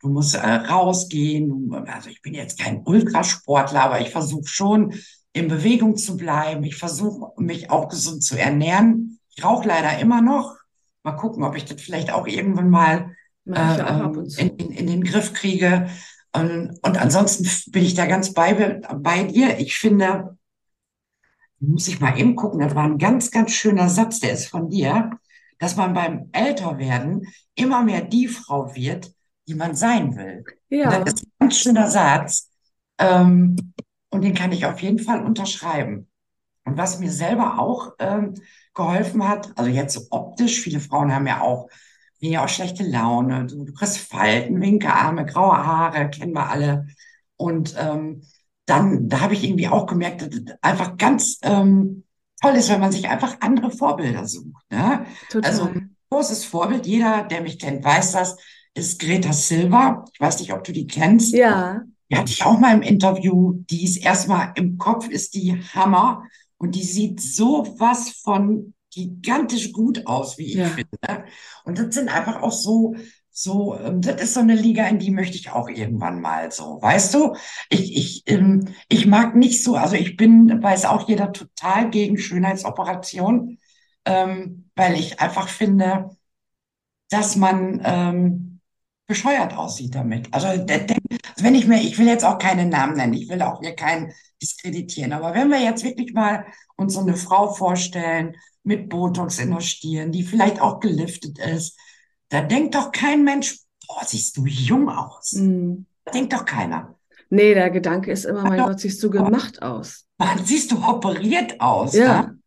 du 0.00 0.08
musst 0.08 0.36
äh, 0.36 0.38
rausgehen. 0.48 1.74
Also 1.88 2.08
ich 2.08 2.22
bin 2.22 2.34
jetzt 2.34 2.60
kein 2.60 2.82
Ultrasportler, 2.84 3.82
aber 3.82 4.00
ich 4.00 4.10
versuche 4.10 4.46
schon 4.46 4.94
in 5.32 5.48
Bewegung 5.48 5.96
zu 5.96 6.16
bleiben. 6.16 6.62
Ich 6.62 6.76
versuche 6.76 7.32
mich 7.42 7.70
auch 7.72 7.88
gesund 7.88 8.22
zu 8.22 8.38
ernähren. 8.38 9.18
Ich 9.34 9.44
rauche 9.44 9.66
leider 9.66 9.98
immer 9.98 10.20
noch. 10.22 10.54
Mal 11.02 11.12
gucken, 11.16 11.42
ob 11.42 11.56
ich 11.56 11.64
das 11.64 11.82
vielleicht 11.82 12.12
auch 12.12 12.28
irgendwann 12.28 12.70
mal 12.70 13.16
Äh, 13.52 14.42
in, 14.42 14.56
in, 14.56 14.70
in 14.70 14.86
den 14.86 15.04
Griff 15.04 15.32
kriege. 15.32 15.88
Und, 16.32 16.78
und 16.82 16.98
ansonsten 16.98 17.48
bin 17.72 17.84
ich 17.84 17.94
da 17.94 18.06
ganz 18.06 18.32
bei, 18.34 18.80
bei 18.94 19.24
dir. 19.24 19.58
Ich 19.58 19.78
finde, 19.78 20.36
muss 21.60 21.88
ich 21.88 22.00
mal 22.00 22.18
eben 22.18 22.36
gucken, 22.36 22.60
das 22.60 22.74
war 22.74 22.84
ein 22.84 22.98
ganz, 22.98 23.30
ganz 23.30 23.52
schöner 23.52 23.88
Satz, 23.88 24.20
der 24.20 24.32
ist 24.32 24.46
von 24.46 24.68
dir, 24.68 25.10
dass 25.58 25.76
man 25.76 25.94
beim 25.94 26.28
Älterwerden 26.32 27.26
immer 27.54 27.82
mehr 27.82 28.02
die 28.02 28.28
Frau 28.28 28.74
wird, 28.74 29.12
die 29.48 29.54
man 29.54 29.74
sein 29.74 30.16
will. 30.16 30.44
Ja, 30.68 31.00
Das 31.00 31.14
ist 31.14 31.24
ein 31.24 31.32
ganz 31.40 31.58
schöner 31.58 31.88
Satz. 31.88 32.50
Ähm, 32.98 33.56
und 34.10 34.22
den 34.22 34.34
kann 34.34 34.52
ich 34.52 34.66
auf 34.66 34.80
jeden 34.80 34.98
Fall 34.98 35.24
unterschreiben. 35.24 36.08
Und 36.64 36.76
was 36.76 37.00
mir 37.00 37.10
selber 37.10 37.58
auch 37.58 37.94
ähm, 37.98 38.34
geholfen 38.74 39.26
hat, 39.26 39.52
also 39.56 39.70
jetzt 39.70 39.94
so 39.94 40.02
optisch, 40.10 40.60
viele 40.60 40.80
Frauen 40.80 41.14
haben 41.14 41.26
ja 41.26 41.40
auch, 41.40 41.68
ja 42.20 42.44
auch 42.44 42.48
schlechte 42.48 42.84
Laune, 42.84 43.46
du, 43.46 43.64
du 43.64 43.72
kriegst 43.72 43.98
Falten, 43.98 44.60
Winkearme, 44.60 45.24
graue 45.26 45.56
Haare, 45.66 46.10
kennen 46.10 46.32
wir 46.34 46.48
alle. 46.50 46.86
Und 47.36 47.74
ähm, 47.78 48.22
dann, 48.66 49.08
da 49.08 49.20
habe 49.20 49.34
ich 49.34 49.44
irgendwie 49.44 49.68
auch 49.68 49.86
gemerkt, 49.86 50.22
dass 50.22 50.28
es 50.28 50.42
einfach 50.62 50.96
ganz 50.96 51.38
ähm, 51.42 52.04
toll 52.40 52.54
ist, 52.54 52.68
wenn 52.70 52.80
man 52.80 52.92
sich 52.92 53.08
einfach 53.08 53.36
andere 53.40 53.70
Vorbilder 53.70 54.26
sucht. 54.26 54.64
Ne? 54.70 55.06
Also 55.40 55.66
total. 55.66 55.88
großes 56.10 56.44
Vorbild, 56.44 56.86
jeder, 56.86 57.24
der 57.24 57.42
mich 57.42 57.58
kennt, 57.58 57.84
weiß 57.84 58.12
das, 58.12 58.36
ist 58.74 59.00
Greta 59.00 59.32
Silva. 59.32 60.04
Ich 60.12 60.20
weiß 60.20 60.40
nicht, 60.40 60.52
ob 60.52 60.64
du 60.64 60.72
die 60.72 60.86
kennst. 60.86 61.34
Ja, 61.34 61.82
Die 62.10 62.16
hatte 62.16 62.32
ich 62.32 62.44
auch 62.44 62.58
mal 62.58 62.74
im 62.74 62.82
Interview. 62.82 63.54
Die 63.70 63.84
ist 63.84 63.96
erstmal 63.98 64.52
im 64.56 64.78
Kopf, 64.78 65.08
ist 65.08 65.34
die 65.34 65.60
Hammer. 65.74 66.24
Und 66.58 66.74
die 66.74 66.82
sieht 66.84 67.20
sowas 67.20 68.10
von 68.22 68.74
gigantisch 68.92 69.72
gut 69.72 70.06
aus, 70.06 70.38
wie 70.38 70.46
ich 70.46 70.54
Ja. 70.54 70.68
finde. 70.68 71.24
Und 71.64 71.78
das 71.78 71.94
sind 71.94 72.08
einfach 72.08 72.42
auch 72.42 72.52
so, 72.52 72.94
so, 73.30 73.78
ähm, 73.78 74.00
das 74.00 74.20
ist 74.20 74.34
so 74.34 74.40
eine 74.40 74.54
Liga, 74.54 74.86
in 74.88 74.98
die 74.98 75.10
möchte 75.10 75.36
ich 75.36 75.50
auch 75.50 75.68
irgendwann 75.68 76.20
mal 76.20 76.50
so. 76.50 76.78
Weißt 76.82 77.14
du? 77.14 77.34
Ich, 77.70 77.96
ich, 77.96 78.22
ähm, 78.26 78.68
ich 78.88 79.06
mag 79.06 79.36
nicht 79.36 79.62
so, 79.62 79.76
also 79.76 79.94
ich 79.94 80.16
bin, 80.16 80.62
weiß 80.62 80.86
auch 80.86 81.08
jeder 81.08 81.32
total 81.32 81.90
gegen 81.90 82.18
Schönheitsoperation, 82.18 83.58
ähm, 84.04 84.70
weil 84.74 84.94
ich 84.98 85.20
einfach 85.20 85.48
finde, 85.48 86.10
dass 87.10 87.36
man 87.36 87.80
ähm, 87.84 88.60
bescheuert 89.06 89.56
aussieht 89.56 89.94
damit. 89.94 90.32
Also, 90.32 90.48
also 90.48 90.64
wenn 91.38 91.54
ich 91.54 91.66
mir, 91.66 91.80
ich 91.80 91.98
will 91.98 92.06
jetzt 92.06 92.24
auch 92.24 92.38
keine 92.38 92.66
Namen 92.66 92.96
nennen, 92.96 93.14
ich 93.14 93.28
will 93.28 93.40
auch 93.42 93.60
hier 93.60 93.74
keinen 93.74 94.12
diskreditieren, 94.42 95.12
aber 95.12 95.34
wenn 95.34 95.48
wir 95.48 95.60
jetzt 95.60 95.82
wirklich 95.84 96.12
mal 96.12 96.44
uns 96.76 96.94
so 96.94 97.00
eine 97.00 97.16
Frau 97.16 97.52
vorstellen 97.52 98.36
mit 98.68 98.88
Botox 98.88 99.38
in 99.40 99.50
der 99.50 99.60
Stirn, 99.60 100.12
die 100.12 100.22
vielleicht 100.22 100.60
auch 100.60 100.78
geliftet 100.78 101.38
ist, 101.38 101.76
da 102.28 102.42
denkt 102.42 102.74
doch 102.74 102.92
kein 102.92 103.24
Mensch, 103.24 103.58
boah, 103.88 104.04
siehst 104.04 104.36
du 104.36 104.44
jung 104.46 104.88
aus. 104.90 105.30
Da 106.04 106.12
denkt 106.12 106.32
doch 106.34 106.44
keiner. 106.44 106.94
Nee, 107.30 107.54
der 107.54 107.70
Gedanke 107.70 108.12
ist 108.12 108.24
immer, 108.26 108.42
mein 108.44 108.58
doch. 108.58 108.66
Gott, 108.68 108.80
siehst 108.80 109.02
du 109.02 109.10
gemacht 109.10 109.62
aus. 109.62 110.06
Man, 110.18 110.44
siehst 110.44 110.70
du 110.72 110.76
operiert 110.86 111.60
aus, 111.60 111.94
Ja, 111.94 112.22
ne? 112.22 112.38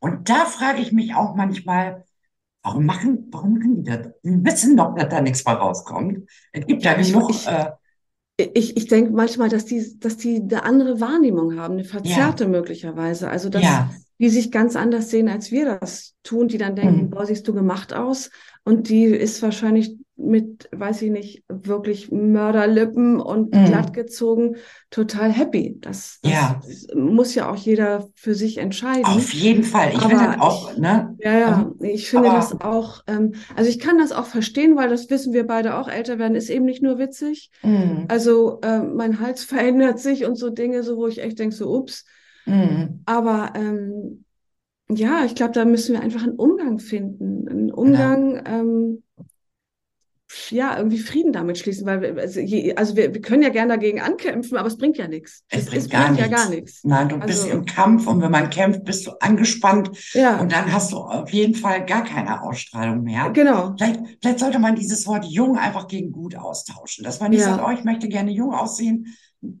Und 0.00 0.28
da 0.28 0.44
frage 0.46 0.80
ich 0.80 0.92
mich 0.92 1.14
auch 1.14 1.34
manchmal, 1.34 2.04
warum 2.62 2.86
machen, 2.86 3.28
warum 3.30 3.54
machen 3.54 3.84
die 3.84 3.90
das? 3.90 4.08
Die 4.24 4.44
wissen 4.44 4.76
doch, 4.76 4.94
dass 4.94 5.08
da 5.08 5.20
nichts 5.20 5.44
bei 5.44 5.52
rauskommt. 5.52 6.28
Es 6.52 6.66
gibt 6.66 6.82
ja 6.84 6.98
Ich- 6.98 7.12
genug, 7.12 7.30
ich- 7.30 7.46
äh, 7.46 7.70
ich, 8.54 8.76
ich 8.76 8.86
denke 8.86 9.12
manchmal, 9.12 9.48
dass 9.50 9.66
die, 9.66 9.98
dass 10.00 10.16
die 10.16 10.36
eine 10.40 10.62
andere 10.64 11.00
Wahrnehmung 11.00 11.58
haben, 11.58 11.74
eine 11.74 11.84
verzerrte 11.84 12.48
möglicherweise. 12.48 13.28
Also, 13.28 13.50
dass 13.50 13.62
ja, 13.62 13.90
die 14.20 14.28
sich 14.28 14.52
ganz 14.52 14.76
anders 14.76 15.10
sehen, 15.10 15.28
als 15.28 15.50
wir 15.50 15.78
das 15.80 16.14
tun, 16.22 16.46
die 16.46 16.58
dann 16.58 16.76
denken, 16.76 17.04
Mhm. 17.06 17.10
boah, 17.10 17.26
siehst 17.26 17.48
du 17.48 17.54
gemacht 17.54 17.92
aus. 17.94 18.30
Und 18.64 18.88
die 18.90 19.04
ist 19.04 19.42
wahrscheinlich 19.42 19.96
mit, 20.16 20.68
weiß 20.72 21.00
ich 21.00 21.10
nicht, 21.10 21.44
wirklich 21.48 22.10
Mörderlippen 22.12 23.18
und 23.20 23.54
Mhm. 23.54 23.64
glatt 23.64 23.94
gezogen, 23.94 24.56
total 24.90 25.32
happy. 25.32 25.78
Das, 25.80 26.18
das 26.22 26.30
Ja. 26.32 26.60
muss 26.94 27.34
ja 27.34 27.50
auch 27.50 27.56
jeder 27.56 28.08
für 28.14 28.34
sich 28.34 28.58
entscheiden. 28.58 29.06
Auf 29.06 29.32
jeden 29.32 29.62
Fall. 29.64 29.90
Ich 29.94 29.98
Aber 30.02 30.10
finde 30.10 30.40
auch, 30.42 30.76
ne? 30.76 31.16
Ja, 31.20 31.38
ja, 31.38 31.46
Also, 31.56 31.74
ich 31.84 32.10
finde 32.10 32.28
aber- 32.28 32.36
das 32.36 32.60
auch, 32.60 33.02
ähm, 33.06 33.32
also 33.56 33.70
ich 33.70 33.78
kann 33.78 33.96
das 33.96 34.12
auch 34.12 34.26
verstehen, 34.26 34.76
weil 34.76 34.90
das 34.90 35.08
wissen 35.08 35.32
wir 35.32 35.46
beide 35.46 35.78
auch, 35.78 35.88
älter 35.88 36.18
werden 36.18 36.34
ist 36.34 36.50
eben 36.50 36.66
nicht 36.66 36.82
nur 36.82 36.98
witzig. 36.98 37.50
Mhm. 37.62 38.04
Also 38.08 38.60
ähm, 38.62 38.96
mein 38.96 39.20
Hals 39.20 39.44
verändert 39.44 39.98
sich 39.98 40.26
und 40.26 40.36
so 40.36 40.50
Dinge, 40.50 40.82
so 40.82 40.98
wo 40.98 41.06
ich 41.06 41.22
echt 41.22 41.38
denke, 41.38 41.54
so 41.56 41.70
ups. 41.74 42.04
Mhm. 42.46 43.02
Aber 43.06 43.52
ähm, 43.54 44.24
ja, 44.90 45.24
ich 45.24 45.34
glaube, 45.34 45.52
da 45.52 45.64
müssen 45.64 45.94
wir 45.94 46.02
einfach 46.02 46.22
einen 46.22 46.36
Umgang 46.36 46.78
finden. 46.80 47.48
Einen 47.48 47.70
Umgang, 47.72 48.42
ähm, 48.44 49.02
ja, 50.50 50.76
irgendwie 50.76 50.98
Frieden 50.98 51.32
damit 51.32 51.58
schließen, 51.58 51.84
weil 51.86 52.00
wir, 52.02 52.16
also, 52.16 52.38
je, 52.38 52.74
also 52.76 52.94
wir, 52.94 53.12
wir 53.12 53.20
können 53.20 53.42
ja 53.42 53.48
gerne 53.48 53.72
dagegen 53.74 54.00
ankämpfen, 54.00 54.56
aber 54.56 54.68
es 54.68 54.76
bringt 54.78 54.96
ja 54.96 55.08
nichts. 55.08 55.42
Es 55.48 55.62
Es, 55.62 55.66
bringt 55.70 55.82
es 55.84 55.90
gar 55.90 56.06
bringt 56.06 56.20
ja 56.20 56.26
nichts. 56.28 56.42
gar 56.42 56.50
nichts. 56.50 56.84
Nein, 56.84 57.08
du 57.08 57.18
bist 57.18 57.42
Also- 57.44 57.56
im 57.56 57.64
Kampf 57.64 58.06
und 58.06 58.20
wenn 58.22 58.30
man 58.30 58.48
kämpft, 58.48 58.84
bist 58.84 59.06
du 59.08 59.12
angespannt 59.20 59.90
Ja, 60.12 60.40
und 60.40 60.52
dann 60.52 60.72
hast 60.72 60.92
du 60.92 60.98
auf 60.98 61.30
jeden 61.30 61.56
Fall 61.56 61.84
gar 61.84 62.04
keine 62.04 62.42
Ausstrahlung 62.44 63.02
mehr. 63.02 63.30
genau. 63.30 63.74
Vielleicht, 63.76 64.00
vielleicht 64.22 64.38
sollte 64.38 64.60
man 64.60 64.76
dieses 64.76 65.04
Wort 65.08 65.24
jung 65.24 65.56
einfach 65.58 65.88
gegen 65.88 66.12
gut 66.12 66.36
austauschen. 66.36 67.02
Dass 67.04 67.18
man 67.18 67.30
nicht 67.30 67.40
Ja. 67.40 67.56
sagt, 67.56 67.64
oh, 67.66 67.70
ich 67.76 67.82
möchte 67.84 68.08
gerne 68.08 68.30
jung 68.30 68.54
aussehen. 68.54 69.06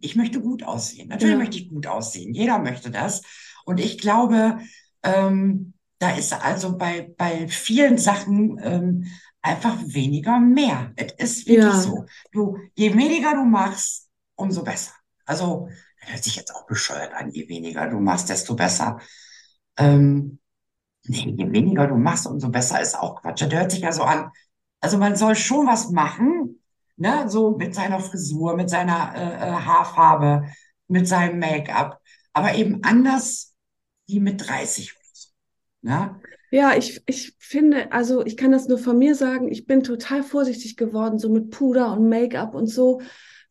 Ich 0.00 0.16
möchte 0.16 0.40
gut 0.40 0.62
aussehen. 0.62 1.08
Natürlich 1.08 1.32
Ja. 1.32 1.38
möchte 1.38 1.58
ich 1.58 1.68
gut 1.68 1.86
aussehen. 1.86 2.34
Jeder 2.34 2.58
möchte 2.58 2.90
das. 2.90 3.22
Und 3.64 3.80
ich 3.80 3.98
glaube, 3.98 4.58
ähm, 5.02 5.74
da 5.98 6.10
ist 6.16 6.32
also 6.32 6.76
bei, 6.76 7.12
bei 7.16 7.48
vielen 7.48 7.98
Sachen 7.98 8.58
ähm, 8.62 9.06
einfach 9.42 9.76
weniger 9.86 10.38
mehr. 10.38 10.92
Es 10.96 11.12
ist 11.38 11.46
wirklich 11.46 11.64
Ja. 11.64 11.80
so. 11.80 12.04
Du, 12.32 12.58
je 12.74 12.94
weniger 12.94 13.34
du 13.34 13.44
machst, 13.44 14.08
umso 14.34 14.62
besser. 14.62 14.92
Also, 15.26 15.68
das 16.00 16.10
hört 16.12 16.24
sich 16.24 16.36
jetzt 16.36 16.54
auch 16.54 16.66
bescheuert 16.66 17.12
an. 17.14 17.30
Je 17.30 17.48
weniger 17.48 17.86
du 17.88 18.00
machst, 18.00 18.28
desto 18.28 18.54
besser. 18.56 18.98
Ähm, 19.76 20.38
Nee, 21.04 21.34
je 21.36 21.50
weniger 21.50 21.86
du 21.86 21.96
machst, 21.96 22.26
umso 22.26 22.50
besser 22.50 22.80
ist 22.80 22.94
auch 22.94 23.22
Quatsch. 23.22 23.40
Das 23.42 23.52
hört 23.52 23.70
sich 23.70 23.80
ja 23.80 23.90
so 23.92 24.02
an. 24.02 24.30
Also 24.80 24.98
man 24.98 25.16
soll 25.16 25.34
schon 25.34 25.66
was 25.66 25.90
machen, 25.90 26.59
ne? 27.00 27.28
So 27.28 27.56
mit 27.56 27.74
seiner 27.74 28.00
Frisur, 28.00 28.56
mit 28.56 28.70
seiner 28.70 29.14
äh, 29.16 29.48
äh, 29.48 29.52
Haarfarbe, 29.52 30.44
mit 30.88 31.08
seinem 31.08 31.38
Make-up, 31.40 32.00
aber 32.32 32.54
eben 32.54 32.82
anders 32.84 33.54
wie 34.08 34.20
mit 34.20 34.46
30 34.46 34.94
oder 34.96 35.04
so. 35.12 35.28
Ne? 35.82 36.22
Ja, 36.52 36.76
ich, 36.76 37.00
ich 37.06 37.34
finde, 37.38 37.92
also 37.92 38.24
ich 38.26 38.36
kann 38.36 38.50
das 38.50 38.66
nur 38.66 38.78
von 38.78 38.98
mir 38.98 39.14
sagen, 39.14 39.48
ich 39.52 39.66
bin 39.66 39.84
total 39.84 40.22
vorsichtig 40.24 40.76
geworden, 40.76 41.18
so 41.18 41.28
mit 41.28 41.50
Puder 41.50 41.92
und 41.92 42.08
Make-up 42.08 42.54
und 42.54 42.66
so, 42.66 43.00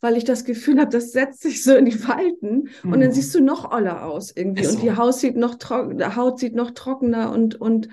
weil 0.02 0.18
ich 0.18 0.26
das 0.26 0.44
Gefühl 0.44 0.80
habe, 0.80 0.92
das 0.92 1.12
setzt 1.14 1.42
sich 1.42 1.64
so 1.64 1.76
in 1.76 1.86
die 1.86 1.92
Falten 1.94 2.70
und 2.90 3.00
dann 3.00 3.12
Mhm. 3.12 3.14
siehst 3.14 3.34
du 3.36 3.42
noch 3.42 3.72
oller 3.72 4.04
aus 4.06 4.32
irgendwie 4.36 4.66
Ist 4.66 4.68
und 4.68 4.78
so. 4.78 4.82
die 4.82 4.96
Haut 4.96 5.16
sieht 5.16 5.38
noch 5.38 5.56
trocken, 5.56 6.16
Haut 6.16 6.40
sieht 6.40 6.56
noch 6.56 6.72
trockener 6.72 7.32
und, 7.32 7.56
und 7.60 7.88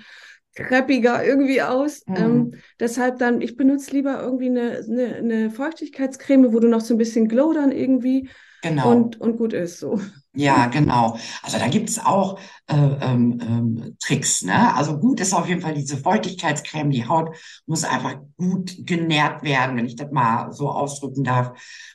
kreppiger 0.57 1.23
irgendwie 1.23 1.61
aus. 1.61 2.03
Mhm. 2.07 2.15
Ähm, 2.15 2.53
deshalb 2.79 3.19
dann, 3.19 3.41
ich 3.41 3.55
benutze 3.55 3.91
lieber 3.91 4.21
irgendwie 4.21 4.47
eine, 4.49 4.83
eine, 4.87 5.15
eine 5.15 5.51
Feuchtigkeitscreme, 5.51 6.51
wo 6.53 6.59
du 6.59 6.67
noch 6.67 6.81
so 6.81 6.93
ein 6.93 6.97
bisschen 6.97 7.27
Glow 7.27 7.53
dann 7.53 7.71
irgendwie 7.71 8.29
Genau. 8.63 8.91
und, 8.91 9.21
und 9.21 9.37
gut 9.37 9.53
ist 9.53 9.79
so. 9.79 10.01
Ja, 10.33 10.67
genau. 10.67 11.17
Also 11.41 11.57
da 11.57 11.67
gibt's 11.67 11.99
auch 11.99 12.39
äh, 12.67 12.75
ähm, 12.75 13.39
ähm, 13.41 13.95
Tricks, 13.99 14.41
ne? 14.43 14.73
Also 14.75 14.97
gut 14.99 15.19
ist 15.19 15.33
auf 15.33 15.47
jeden 15.47 15.61
Fall 15.61 15.73
diese 15.73 15.97
Feuchtigkeitscreme. 15.97 16.89
Die 16.91 17.07
Haut 17.07 17.35
muss 17.65 17.83
einfach 17.83 18.15
gut 18.37 18.75
genährt 18.79 19.43
werden, 19.43 19.77
wenn 19.77 19.85
ich 19.85 19.95
das 19.95 20.11
mal 20.11 20.51
so 20.51 20.69
ausdrücken 20.69 21.23
darf. 21.23 21.53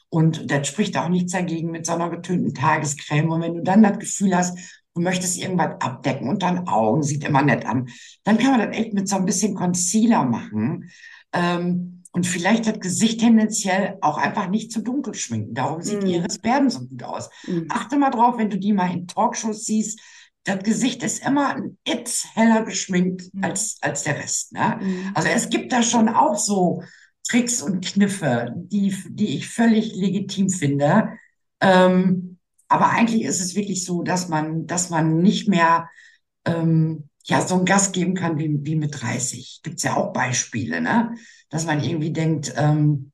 Und 0.08 0.50
das 0.50 0.68
spricht 0.68 0.96
auch 0.96 1.08
nichts 1.08 1.32
dagegen 1.32 1.70
mit 1.70 1.86
so 1.86 1.92
einer 1.92 2.10
getönten 2.10 2.54
Tagescreme. 2.54 3.30
Und 3.30 3.42
wenn 3.42 3.54
du 3.54 3.62
dann 3.62 3.82
das 3.82 3.98
Gefühl 3.98 4.36
hast, 4.36 4.58
du 4.94 5.00
möchtest 5.00 5.38
irgendwas 5.38 5.80
abdecken 5.80 6.28
und 6.28 6.42
deine 6.42 6.66
Augen 6.68 7.02
sieht 7.02 7.24
immer 7.24 7.42
nett 7.42 7.64
an, 7.66 7.88
dann 8.24 8.38
kann 8.38 8.52
man 8.58 8.60
das 8.68 8.76
echt 8.78 8.92
mit 8.94 9.08
so 9.08 9.16
ein 9.16 9.24
bisschen 9.24 9.54
Concealer 9.54 10.24
machen. 10.24 10.90
Ähm, 11.32 12.02
und 12.14 12.26
vielleicht 12.26 12.66
das 12.66 12.78
Gesicht 12.78 13.20
tendenziell 13.20 13.96
auch 14.02 14.18
einfach 14.18 14.48
nicht 14.50 14.70
zu 14.70 14.82
dunkel 14.82 15.14
schminken. 15.14 15.54
Darum 15.54 15.80
sieht 15.80 16.02
Mhm. 16.02 16.08
Iris 16.08 16.38
Berben 16.38 16.68
so 16.68 16.80
gut 16.86 17.02
aus. 17.04 17.30
Mhm. 17.46 17.68
Achte 17.70 17.96
mal 17.96 18.10
drauf, 18.10 18.36
wenn 18.36 18.50
du 18.50 18.58
die 18.58 18.74
mal 18.74 18.92
in 18.92 19.06
Talkshows 19.06 19.64
siehst, 19.64 19.98
das 20.44 20.62
Gesicht 20.62 21.02
ist 21.04 21.24
immer 21.24 21.54
ein 21.54 21.78
Itz 21.84 22.26
heller 22.34 22.64
geschminkt 22.64 23.32
Mhm. 23.32 23.44
als, 23.44 23.78
als 23.80 24.02
der 24.02 24.18
Rest, 24.18 24.52
ne? 24.52 24.78
Mhm. 24.82 25.10
Also 25.14 25.28
es 25.28 25.48
gibt 25.48 25.72
da 25.72 25.82
schon 25.82 26.08
auch 26.10 26.36
so 26.36 26.82
Tricks 27.28 27.62
und 27.62 27.82
Kniffe, 27.82 28.52
die, 28.56 28.94
die 29.08 29.36
ich 29.36 29.48
völlig 29.48 29.94
legitim 29.94 30.50
finde. 30.50 31.10
Ähm, 31.60 32.31
aber 32.72 32.90
eigentlich 32.90 33.22
ist 33.24 33.40
es 33.40 33.54
wirklich 33.54 33.84
so, 33.84 34.02
dass 34.02 34.28
man, 34.28 34.66
dass 34.66 34.90
man 34.90 35.18
nicht 35.22 35.48
mehr 35.48 35.88
ähm, 36.44 37.08
ja, 37.24 37.46
so 37.46 37.56
einen 37.56 37.66
Gas 37.66 37.92
geben 37.92 38.14
kann 38.14 38.38
wie, 38.38 38.58
wie 38.64 38.76
mit 38.76 39.00
30. 39.00 39.60
Gibt's 39.62 39.84
ja 39.84 39.96
auch 39.96 40.12
Beispiele, 40.12 40.80
ne? 40.80 41.14
Dass 41.50 41.66
man 41.66 41.82
irgendwie 41.82 42.12
denkt, 42.12 42.52
ähm, 42.56 43.12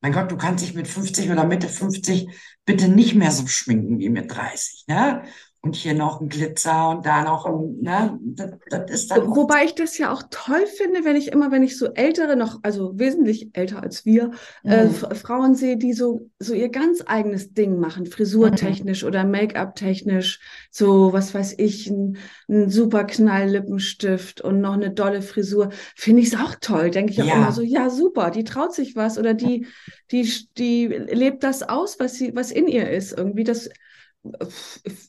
mein 0.00 0.12
Gott, 0.12 0.30
du 0.30 0.36
kannst 0.36 0.64
dich 0.64 0.74
mit 0.74 0.88
50 0.88 1.30
oder 1.30 1.44
Mitte 1.44 1.68
50 1.68 2.28
bitte 2.64 2.88
nicht 2.88 3.14
mehr 3.14 3.32
so 3.32 3.46
schminken 3.46 3.98
wie 3.98 4.10
mit 4.10 4.32
30, 4.32 4.84
ne? 4.88 5.24
Und 5.60 5.74
hier 5.74 5.94
noch 5.94 6.20
ein 6.20 6.28
Glitzer 6.28 6.90
und 6.90 7.04
da 7.04 7.24
noch 7.24 7.44
ein, 7.44 7.78
ne? 7.80 8.18
Das, 8.22 8.52
das 8.70 8.90
ist 8.92 9.10
dann 9.10 9.26
Wo- 9.28 9.36
Wobei 9.36 9.64
ich 9.64 9.74
das 9.74 9.98
ja 9.98 10.12
auch 10.12 10.22
toll 10.30 10.66
finde, 10.66 11.04
wenn 11.04 11.16
ich 11.16 11.28
immer, 11.32 11.50
wenn 11.50 11.64
ich 11.64 11.76
so 11.76 11.86
ältere, 11.94 12.36
noch, 12.36 12.60
also 12.62 12.96
wesentlich 12.96 13.50
älter 13.54 13.82
als 13.82 14.04
wir, 14.06 14.30
äh, 14.64 14.84
Mhm. 14.84 14.90
F- 14.90 15.18
Frauen 15.20 15.56
sehe, 15.56 15.76
die 15.76 15.92
so, 15.94 16.30
so 16.38 16.54
ihr 16.54 16.68
ganz 16.68 17.02
eigenes 17.04 17.52
Ding 17.54 17.80
machen, 17.80 18.06
frisurtechnisch 18.06 19.02
oder 19.02 19.24
Make-up-technisch, 19.24 20.40
so, 20.70 21.12
was 21.12 21.34
weiß 21.34 21.56
ich, 21.58 21.88
ein, 21.90 22.18
ein 22.48 22.70
super 22.70 23.04
Knalllippenstift 23.04 24.40
und 24.40 24.60
noch 24.60 24.74
eine 24.74 24.92
dolle 24.92 25.22
Frisur, 25.22 25.70
finde 25.96 26.22
ich 26.22 26.28
es 26.32 26.38
auch 26.40 26.54
toll. 26.60 26.90
Denke 26.90 27.12
ich 27.12 27.22
auch 27.22 27.26
Ja. 27.26 27.34
immer 27.34 27.50
so, 27.52 27.62
ja, 27.62 27.90
super, 27.90 28.30
die 28.30 28.44
traut 28.44 28.74
sich 28.74 28.94
was 28.94 29.18
oder 29.18 29.34
die, 29.34 29.66
die, 30.12 30.30
die 30.56 30.86
lebt 30.86 31.42
das 31.42 31.62
aus, 31.62 31.98
was 31.98 32.14
sie, 32.14 32.34
was 32.34 32.50
in 32.52 32.68
ihr 32.68 32.88
ist. 32.90 33.12
Irgendwie 33.16 33.44
das, 33.44 33.68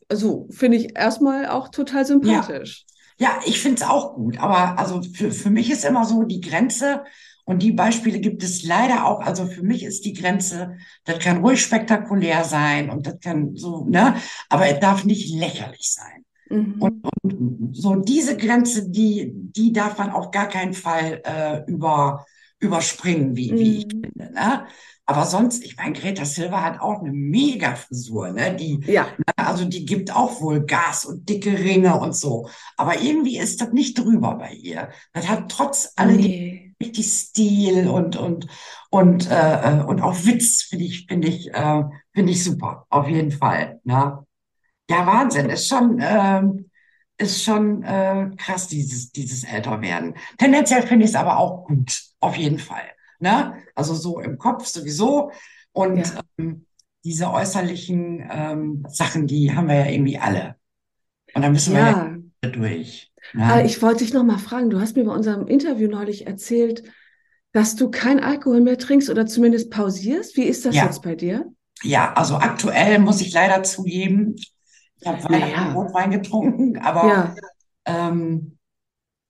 also 0.09 0.47
finde 0.51 0.77
ich 0.77 0.97
erstmal 0.97 1.47
auch 1.47 1.69
total 1.69 2.05
sympathisch. 2.05 2.85
Ja, 3.17 3.39
ich 3.45 3.59
find's 3.59 3.81
auch 3.81 4.15
gut, 4.15 4.37
aber 4.39 4.77
also 4.79 5.01
für, 5.01 5.31
für 5.31 5.49
mich 5.49 5.69
ist 5.69 5.83
immer 5.83 6.05
so 6.05 6.23
die 6.23 6.39
Grenze 6.41 7.03
und 7.43 7.61
die 7.63 7.71
Beispiele 7.73 8.19
gibt 8.19 8.43
es 8.43 8.63
leider 8.63 9.05
auch. 9.05 9.19
Also 9.21 9.45
für 9.45 9.63
mich 9.63 9.83
ist 9.83 10.05
die 10.05 10.13
Grenze, 10.13 10.77
das 11.03 11.19
kann 11.19 11.39
ruhig 11.43 11.61
spektakulär 11.61 12.43
sein 12.45 12.89
und 12.89 13.07
das 13.07 13.19
kann 13.19 13.55
so, 13.55 13.85
ne, 13.85 14.15
aber 14.47 14.67
es 14.69 14.79
darf 14.79 15.03
nicht 15.03 15.33
lächerlich 15.35 15.91
sein. 15.93 16.23
Mhm. 16.49 16.75
Und, 16.77 17.03
und 17.23 17.75
so 17.75 17.95
diese 17.95 18.37
Grenze, 18.37 18.89
die, 18.89 19.31
die 19.33 19.73
darf 19.73 19.97
man 19.97 20.11
auf 20.11 20.31
gar 20.31 20.47
keinen 20.47 20.73
Fall 20.73 21.21
äh, 21.25 21.63
über, 21.69 22.25
überspringen, 22.59 23.35
wie, 23.35 23.57
wie 23.57 23.77
ich 23.79 23.85
Mhm. 23.85 24.01
finde, 24.03 24.33
ne? 24.33 24.67
Aber 25.09 25.25
sonst, 25.25 25.63
ich 25.63 25.75
meine, 25.75 25.93
Greta 25.93 26.23
Silva 26.23 26.61
hat 26.61 26.81
auch 26.81 27.01
eine 27.01 27.11
mega 27.11 27.73
Frisur, 27.73 28.29
ne? 28.29 28.55
Die, 28.55 28.79
Ja, 29.17 29.33
also 29.37 29.65
die 29.65 29.83
gibt 29.83 30.15
auch 30.15 30.39
wohl 30.39 30.63
Gas 30.67 31.03
und 31.03 31.27
dicke 31.27 31.49
Ringe 31.49 31.99
und 31.99 32.15
so. 32.15 32.47
Aber 32.77 33.01
irgendwie 33.01 33.39
ist 33.39 33.59
das 33.59 33.71
nicht 33.73 33.97
drüber 33.97 34.35
bei 34.35 34.51
ihr. 34.51 34.89
Das 35.13 35.27
hat 35.27 35.49
trotz 35.49 35.93
alledem 35.95 36.29
nee. 36.29 36.75
richtig 36.79 37.07
Stil 37.07 37.87
und 37.87 38.17
und 38.17 38.45
und 38.91 39.31
äh, 39.31 39.79
äh, 39.79 39.83
und 39.83 39.99
auch 39.99 40.13
Witz 40.25 40.61
finde 40.69 40.85
ich 40.85 41.07
finde 41.07 41.27
ich 41.27 41.51
äh, 41.55 41.83
finde 42.13 42.31
ich 42.31 42.43
super 42.43 42.85
auf 42.91 43.07
jeden 43.07 43.31
Fall. 43.31 43.81
Ne? 43.85 44.23
Ja 44.91 45.07
Wahnsinn 45.07 45.49
ist 45.49 45.67
schon 45.67 45.97
ähm, 46.03 46.69
ist 47.17 47.43
schon 47.43 47.81
äh, 47.81 48.29
krass 48.37 48.67
dieses 48.67 49.11
dieses 49.11 49.43
Älterwerden. 49.43 50.13
Tendenziell 50.37 50.83
finde 50.83 51.05
ich 51.05 51.11
es 51.11 51.15
aber 51.15 51.39
auch 51.39 51.65
gut 51.65 51.99
auf 52.19 52.35
jeden 52.35 52.59
Fall. 52.59 52.91
Ne? 53.19 53.53
Also 53.75 53.93
so 53.95 54.19
im 54.19 54.37
Kopf 54.37 54.65
sowieso 54.65 55.31
und 55.73 56.13
Ja. 56.15 56.23
ähm, 56.37 56.65
diese 57.03 57.31
äußerlichen 57.31 58.27
ähm, 58.31 58.85
Sachen, 58.89 59.27
die 59.27 59.53
haben 59.55 59.67
wir 59.67 59.75
ja 59.75 59.85
irgendwie 59.87 60.17
alle. 60.19 60.55
Und 61.33 61.43
da 61.43 61.49
müssen 61.49 61.73
wir 61.75 61.81
ja 61.81 61.93
Ja, 61.93 62.49
durch. 62.49 63.11
Ne? 63.33 63.65
ich 63.65 63.81
wollte 63.81 64.03
dich 64.03 64.13
noch 64.13 64.23
mal 64.23 64.37
fragen, 64.37 64.69
du 64.69 64.79
hast 64.79 64.95
mir 64.95 65.03
bei 65.05 65.13
unserem 65.13 65.47
Interview 65.47 65.87
neulich 65.89 66.27
erzählt, 66.27 66.83
dass 67.51 67.75
du 67.75 67.89
kein 67.91 68.19
Alkohol 68.19 68.61
mehr 68.61 68.77
trinkst 68.77 69.09
oder 69.09 69.25
zumindest 69.25 69.71
pausierst. 69.71 70.37
Wie 70.37 70.43
ist 70.43 70.65
das 70.65 70.75
Ja. 70.75 70.85
jetzt 70.85 71.01
bei 71.01 71.15
dir? 71.15 71.45
Ja, 71.83 72.13
also 72.13 72.35
aktuell 72.37 72.99
muss 72.99 73.21
ich 73.21 73.33
leider 73.33 73.63
zugeben, 73.63 74.35
ich 74.37 75.07
habe 75.07 75.21
Naja. 75.29 75.73
Rotwein 75.73 76.11
getrunken, 76.11 76.77
aber 76.79 77.07
Ja, 77.07 77.35
ähm, 77.85 78.58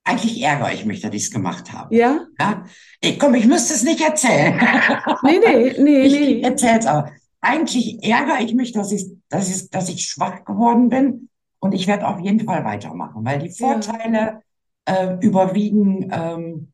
eigentlich 0.04 0.42
ärgere 0.42 0.74
ich 0.74 0.86
mich, 0.86 1.02
dass 1.02 1.14
ich 1.14 1.24
es 1.24 1.32
gemacht 1.32 1.72
habe. 1.72 1.96
ja? 1.96 2.26
Ja? 2.40 2.66
Ich, 3.02 3.20
komm, 3.20 3.36
ich 3.36 3.46
müsste 3.46 3.74
es 3.74 3.84
nicht 3.84 4.02
erzählen. 4.02 4.60
Nee, 5.24 5.40
nee, 5.46 5.76
nee, 5.80 6.02
Ich, 6.02 6.14
nee. 6.44 6.56
es 6.66 6.86
aber. 6.86 7.12
Eigentlich 7.42 8.04
ärgere 8.04 8.42
ich 8.42 8.54
mich, 8.54 8.74
dass 8.74 8.92
ich, 8.92 9.06
dass 9.30 9.50
ich, 9.50 9.70
dass 9.70 9.88
ich 9.88 10.06
schwach 10.06 10.44
geworden 10.44 10.90
bin 10.90 11.30
und 11.60 11.74
ich 11.74 11.88
werde 11.88 12.08
auf 12.08 12.20
jeden 12.20 12.44
Fall 12.46 12.66
weitermachen, 12.66 13.24
weil 13.24 13.40
die 13.40 13.48
Ja. 13.48 13.54
Vorteile 13.74 14.42
äh, 14.86 15.16
überwiegen 15.22 16.10
ähm, 16.12 16.74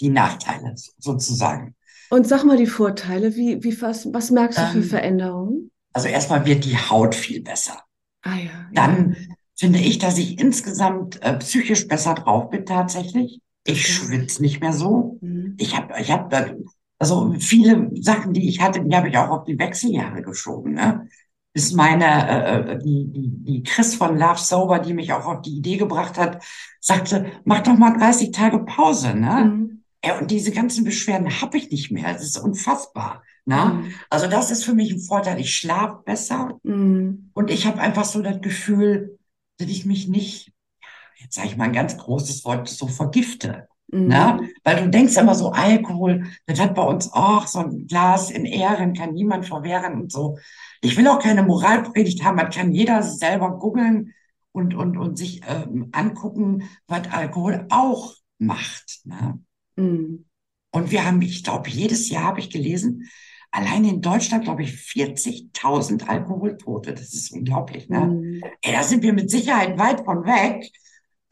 die 0.00 0.08
Nachteile 0.08 0.74
sozusagen. 0.98 1.74
Und 2.10 2.26
sag 2.26 2.44
mal 2.44 2.56
die 2.56 2.66
Vorteile, 2.66 3.36
wie, 3.36 3.62
wie 3.62 3.80
was, 3.80 4.12
was 4.12 4.30
merkst 4.30 4.58
du 4.58 4.66
für 4.66 4.78
Ähm, 4.78 4.84
Veränderungen? 4.84 5.70
Also 5.92 6.08
erstmal 6.08 6.44
wird 6.44 6.64
die 6.64 6.76
Haut 6.76 7.14
viel 7.14 7.42
besser. 7.42 7.80
Ah 8.22 8.36
ja, 8.36 8.68
ja. 8.72 9.06
Finde 9.58 9.78
ich, 9.78 9.98
dass 9.98 10.18
ich 10.18 10.38
insgesamt 10.38 11.22
äh, 11.22 11.38
psychisch 11.38 11.88
besser 11.88 12.14
drauf 12.14 12.50
bin 12.50 12.66
tatsächlich. 12.66 13.40
Ich 13.64 13.86
schwitze 13.86 14.42
nicht 14.42 14.60
mehr 14.60 14.72
so. 14.72 15.18
Mhm. 15.22 15.56
Ich 15.58 15.76
habe, 15.76 15.94
ich 15.98 16.10
habe, 16.10 16.58
also 16.98 17.34
viele 17.38 17.90
Sachen, 18.00 18.34
die 18.34 18.48
ich 18.48 18.60
hatte, 18.60 18.84
die 18.84 18.94
habe 18.94 19.08
ich 19.08 19.16
auch 19.16 19.30
auf 19.30 19.44
die 19.44 19.58
Wechseljahre 19.58 20.22
geschoben. 20.22 20.74
Ne? 20.74 21.08
Bis 21.54 21.72
meine, 21.72 22.04
äh, 22.04 22.72
äh, 22.72 22.78
die, 22.78 23.10
die, 23.10 23.30
die 23.30 23.62
Chris 23.62 23.94
von 23.94 24.18
Love 24.18 24.38
Sober, 24.38 24.78
die 24.78 24.92
mich 24.92 25.12
auch 25.14 25.24
auf 25.24 25.40
die 25.40 25.56
Idee 25.56 25.78
gebracht 25.78 26.18
hat, 26.18 26.44
sagte, 26.80 27.32
mach 27.44 27.62
doch 27.62 27.78
mal 27.78 27.96
30 27.96 28.30
Tage 28.32 28.58
Pause. 28.58 29.14
Ne? 29.14 29.44
Mhm. 29.44 29.82
Ja, 30.04 30.18
und 30.18 30.30
diese 30.30 30.52
ganzen 30.52 30.84
Beschwerden 30.84 31.40
habe 31.40 31.56
ich 31.56 31.70
nicht 31.70 31.90
mehr. 31.90 32.12
Das 32.12 32.22
ist 32.22 32.38
unfassbar. 32.38 33.22
Ne? 33.46 33.56
Mhm. 33.56 33.94
Also 34.10 34.26
das 34.26 34.50
ist 34.50 34.64
für 34.64 34.74
mich 34.74 34.92
ein 34.92 35.00
Vorteil. 35.00 35.40
Ich 35.40 35.54
schlafe 35.54 36.02
besser. 36.04 36.58
Mhm. 36.62 37.30
Und 37.32 37.50
ich 37.50 37.66
habe 37.66 37.80
einfach 37.80 38.04
so 38.04 38.20
das 38.20 38.40
Gefühl, 38.42 39.15
dass 39.58 39.68
ich 39.68 39.86
mich 39.86 40.08
nicht, 40.08 40.52
jetzt 41.16 41.34
sage 41.34 41.48
ich 41.48 41.56
mal 41.56 41.64
ein 41.64 41.72
ganz 41.72 41.96
großes 41.96 42.44
Wort, 42.44 42.68
so 42.68 42.86
vergifte. 42.86 43.68
Mhm. 43.88 44.08
Ne? 44.08 44.50
Weil 44.64 44.84
du 44.84 44.90
denkst 44.90 45.16
immer 45.16 45.34
so, 45.34 45.52
Alkohol, 45.52 46.24
das 46.46 46.60
hat 46.60 46.74
bei 46.74 46.82
uns 46.82 47.12
auch 47.12 47.46
so 47.46 47.60
ein 47.60 47.86
Glas 47.86 48.30
in 48.30 48.44
Ehren, 48.44 48.94
kann 48.94 49.14
niemand 49.14 49.46
verwehren 49.46 50.00
und 50.00 50.12
so. 50.12 50.38
Ich 50.80 50.96
will 50.96 51.08
auch 51.08 51.20
keine 51.20 51.42
Moralpredigt 51.42 52.24
haben, 52.24 52.36
man 52.36 52.50
kann 52.50 52.72
jeder 52.72 53.02
selber 53.02 53.58
googeln 53.58 54.12
und, 54.52 54.74
und, 54.74 54.96
und 54.96 55.16
sich 55.16 55.42
ähm, 55.46 55.88
angucken, 55.92 56.68
was 56.86 57.10
Alkohol 57.10 57.66
auch 57.70 58.14
macht. 58.38 59.00
Ne? 59.04 59.40
Mhm. 59.76 60.26
Und 60.72 60.90
wir 60.90 61.04
haben, 61.06 61.22
ich 61.22 61.42
glaube, 61.42 61.70
jedes 61.70 62.10
Jahr 62.10 62.24
habe 62.24 62.40
ich 62.40 62.50
gelesen, 62.50 63.08
allein 63.56 63.84
in 63.84 64.00
Deutschland, 64.02 64.44
glaube 64.44 64.62
ich, 64.62 64.72
40.000 64.76 66.08
Alkoholtote. 66.08 66.94
Das 66.94 67.14
ist 67.14 67.32
unglaublich, 67.32 67.88
ne? 67.88 68.18
Mhm. 68.18 68.50
Ey, 68.62 68.72
da 68.72 68.82
sind 68.82 69.02
wir 69.02 69.12
mit 69.12 69.30
Sicherheit 69.30 69.78
weit 69.78 70.04
von 70.04 70.24
weg. 70.26 70.70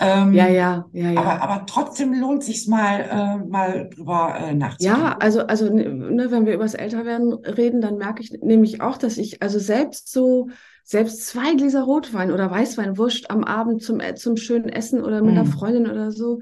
Ähm, 0.00 0.32
Ja, 0.32 0.48
ja, 0.48 0.84
ja, 0.92 1.10
ja. 1.12 1.30
aber, 1.30 1.42
aber 1.42 1.66
trotzdem 1.66 2.14
lohnt 2.14 2.44
sich's 2.44 2.66
mal, 2.66 3.00
äh, 3.42 3.46
mal 3.48 3.88
drüber 3.90 4.36
äh, 4.40 4.54
Ja, 4.76 5.12
nachzudenken. 5.14 5.20
also, 5.20 5.40
also 5.46 5.72
ne, 5.72 6.30
wenn 6.30 6.46
wir 6.46 6.54
über 6.54 6.64
das 6.64 6.74
Älterwerden 6.74 7.32
reden, 7.32 7.80
dann 7.80 7.96
merke 7.96 8.22
ich 8.22 8.32
nämlich 8.32 8.80
auch, 8.80 8.98
dass 8.98 9.18
ich 9.18 9.40
also 9.40 9.58
selbst 9.60 10.10
so, 10.10 10.48
selbst 10.82 11.26
zwei 11.26 11.54
Gläser 11.54 11.82
Rotwein 11.84 12.32
oder 12.32 12.50
Weißwein, 12.50 12.98
wurscht, 12.98 13.30
am 13.30 13.44
Abend 13.44 13.82
zum, 13.82 14.00
äh, 14.00 14.14
zum 14.16 14.36
schönen 14.36 14.68
Essen 14.68 15.02
oder 15.02 15.22
mit 15.22 15.36
einer 15.36 15.44
Mhm. 15.44 15.52
Freundin 15.52 15.88
oder 15.88 16.10
so, 16.10 16.40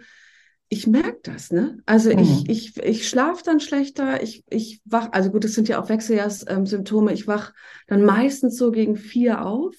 ich 0.72 0.86
merke 0.86 1.18
das, 1.24 1.52
ne? 1.52 1.78
Also 1.84 2.10
ich, 2.10 2.48
Mhm. 2.48 2.50
ich, 2.50 2.76
ich 2.78 3.06
schlafe 3.08 3.42
dann 3.44 3.60
schlechter, 3.60 4.22
ich, 4.22 4.42
ich 4.48 4.80
wach, 4.86 5.08
also 5.12 5.30
gut, 5.30 5.44
das 5.44 5.52
sind 5.52 5.68
ja 5.68 5.80
auch 5.82 5.88
Wechseljahrssymptome, 5.90 7.12
ich 7.12 7.26
wach 7.26 7.52
dann 7.88 8.02
meistens 8.04 8.56
so 8.56 8.70
gegen 8.70 8.96
vier 8.96 9.44
auf, 9.44 9.74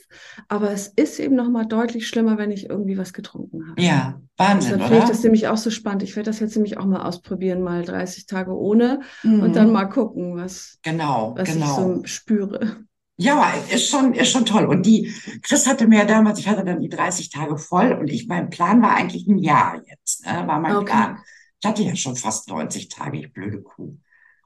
aber 0.47 0.71
es 0.71 0.87
ist 0.89 1.19
eben 1.19 1.35
nochmal 1.35 1.65
deutlich 1.65 2.07
schlimmer, 2.07 2.37
wenn 2.37 2.51
ich 2.51 2.69
irgendwie 2.69 2.97
was 2.97 3.11
getrunken 3.13 3.69
habe. 3.69 3.81
Ja, 3.81 4.21
Wahnsinn, 4.37 4.73
Deshalb 4.73 4.83
finde 4.83 4.99
ich 4.99 5.05
oder? 5.05 5.09
das 5.09 5.23
nämlich 5.23 5.47
auch 5.47 5.57
so 5.57 5.71
spannend. 5.71 6.03
Ich 6.03 6.15
werde 6.15 6.29
das 6.29 6.39
jetzt 6.39 6.55
nämlich 6.55 6.77
auch 6.77 6.85
mal 6.85 7.03
ausprobieren, 7.03 7.63
mal 7.63 7.83
30 7.83 8.27
Tage 8.27 8.55
ohne 8.55 9.01
Mhm. 9.23 9.43
und 9.43 9.55
dann 9.55 9.71
mal 9.71 9.85
gucken, 9.85 10.35
was, 10.37 10.79
Genau, 10.83 11.33
was 11.35 11.49
ich 11.49 11.55
genau. 11.55 11.75
so 11.75 12.01
spüre. 12.05 12.85
Ja, 13.17 13.51
ist 13.71 13.89
schon, 13.89 14.13
ist 14.13 14.31
schon 14.31 14.45
toll. 14.45 14.65
Und 14.65 14.85
die, 14.85 15.13
Chris 15.43 15.67
hatte 15.67 15.87
mir 15.87 15.99
ja 15.99 16.05
damals, 16.05 16.39
ich 16.39 16.47
hatte 16.47 16.63
dann 16.65 16.81
die 16.81 16.89
30 16.89 17.29
Tage 17.29 17.57
voll 17.57 17.93
und 17.93 18.07
ich, 18.09 18.27
mein 18.27 18.49
Plan 18.49 18.81
war 18.81 18.95
eigentlich 18.95 19.27
ein 19.27 19.37
Jahr 19.37 19.81
jetzt, 19.85 20.25
ne, 20.25 20.47
war 20.47 20.59
mein 20.59 20.75
Okay. 20.77 20.85
Plan. 20.85 21.19
Ich 21.61 21.67
hatte 21.69 21.83
ja 21.83 21.95
schon 21.95 22.15
fast 22.15 22.49
90 22.49 22.89
Tage, 22.89 23.19
ich 23.19 23.31
blöde 23.31 23.61
Kuh. 23.61 23.97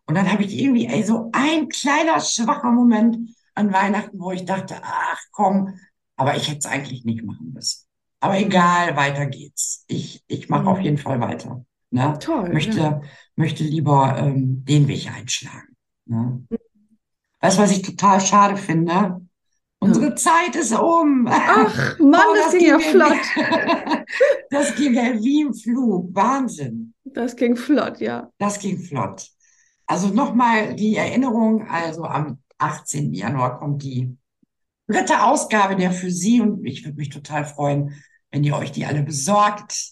Und 0.06 0.16
dann 0.16 0.32
habe 0.32 0.44
ich 0.44 0.58
irgendwie, 0.60 0.86
ey, 0.88 1.04
so 1.04 1.30
ein 1.34 1.70
kleiner 1.70 2.20
schwacher 2.20 2.72
Moment 2.72 3.18
an 3.56 3.74
Weihnachten, 3.74 4.20
wo 4.20 4.32
ich 4.32 4.46
dachte, 4.46 4.76
ach 4.84 5.20
komm, 5.32 5.74
aber 6.16 6.36
ich 6.36 6.48
hätte 6.48 6.60
es 6.60 6.66
eigentlich 6.66 7.06
nicht 7.06 7.24
machen 7.24 7.52
müssen. 7.54 7.86
Aber 8.20 8.38
egal, 8.40 8.96
weiter 8.96 9.26
geht's. 9.28 9.84
Ich, 9.88 10.24
ich 10.28 10.50
mache 10.50 10.68
auf 10.68 10.80
Mhm. 10.80 10.84
jeden 10.84 10.98
Fall 10.98 11.20
weiter. 11.22 11.66
Ne? 11.92 12.18
Toll, 12.20 12.50
Möchte, 12.52 12.78
ja. 12.80 13.02
möchte 13.36 13.64
lieber 13.64 14.18
ähm, 14.18 14.66
den 14.66 14.88
Weg 14.88 15.10
einschlagen. 15.12 15.76
Ne? 16.06 16.46
Weißt 17.41 17.58
du, 17.58 17.62
was 17.62 17.71
ich 17.71 17.82
total 17.82 18.19
schade 18.21 18.58
finde? 18.58 19.21
Unsere 19.80 20.15
Zeit 20.15 20.56
ist 20.56 20.73
um. 20.73 21.28
Ach, 21.30 22.00
Mann, 22.00 22.21
Oh, 22.30 22.36
das 22.36 22.52
ging 22.54 22.67
ja 22.67 22.80
flott. 22.80 23.17
Das 24.50 24.76
ging 24.76 24.93
ja 24.95 25.13
wie 25.21 25.41
im 25.41 25.54
Flug. 25.54 26.13
Wahnsinn. 26.15 26.93
Das 27.04 27.36
ging 27.36 27.56
flott, 27.56 28.00
ja. 28.00 28.32
Das 28.39 28.60
ging 28.60 28.80
flott. 28.80 29.30
Also 29.86 30.08
nochmal 30.08 30.76
die 30.76 30.95
Erinnerung. 30.95 31.67
Also 31.67 32.04
am 32.04 32.39
18. 32.58 33.13
Januar 33.13 33.60
kommt 33.60 33.84
die 33.84 34.17
dritte 34.88 35.23
Ausgabe 35.23 35.76
der 35.76 35.91
für 35.91 36.10
Sie 36.10 36.41
und 36.41 36.65
ich 36.65 36.84
würde 36.84 36.97
mich 36.97 37.10
total 37.10 37.45
freuen, 37.45 38.02
wenn 38.32 38.43
ihr 38.43 38.56
euch 38.56 38.71
die 38.71 38.86
alle 38.86 39.04
besorgt 39.04 39.91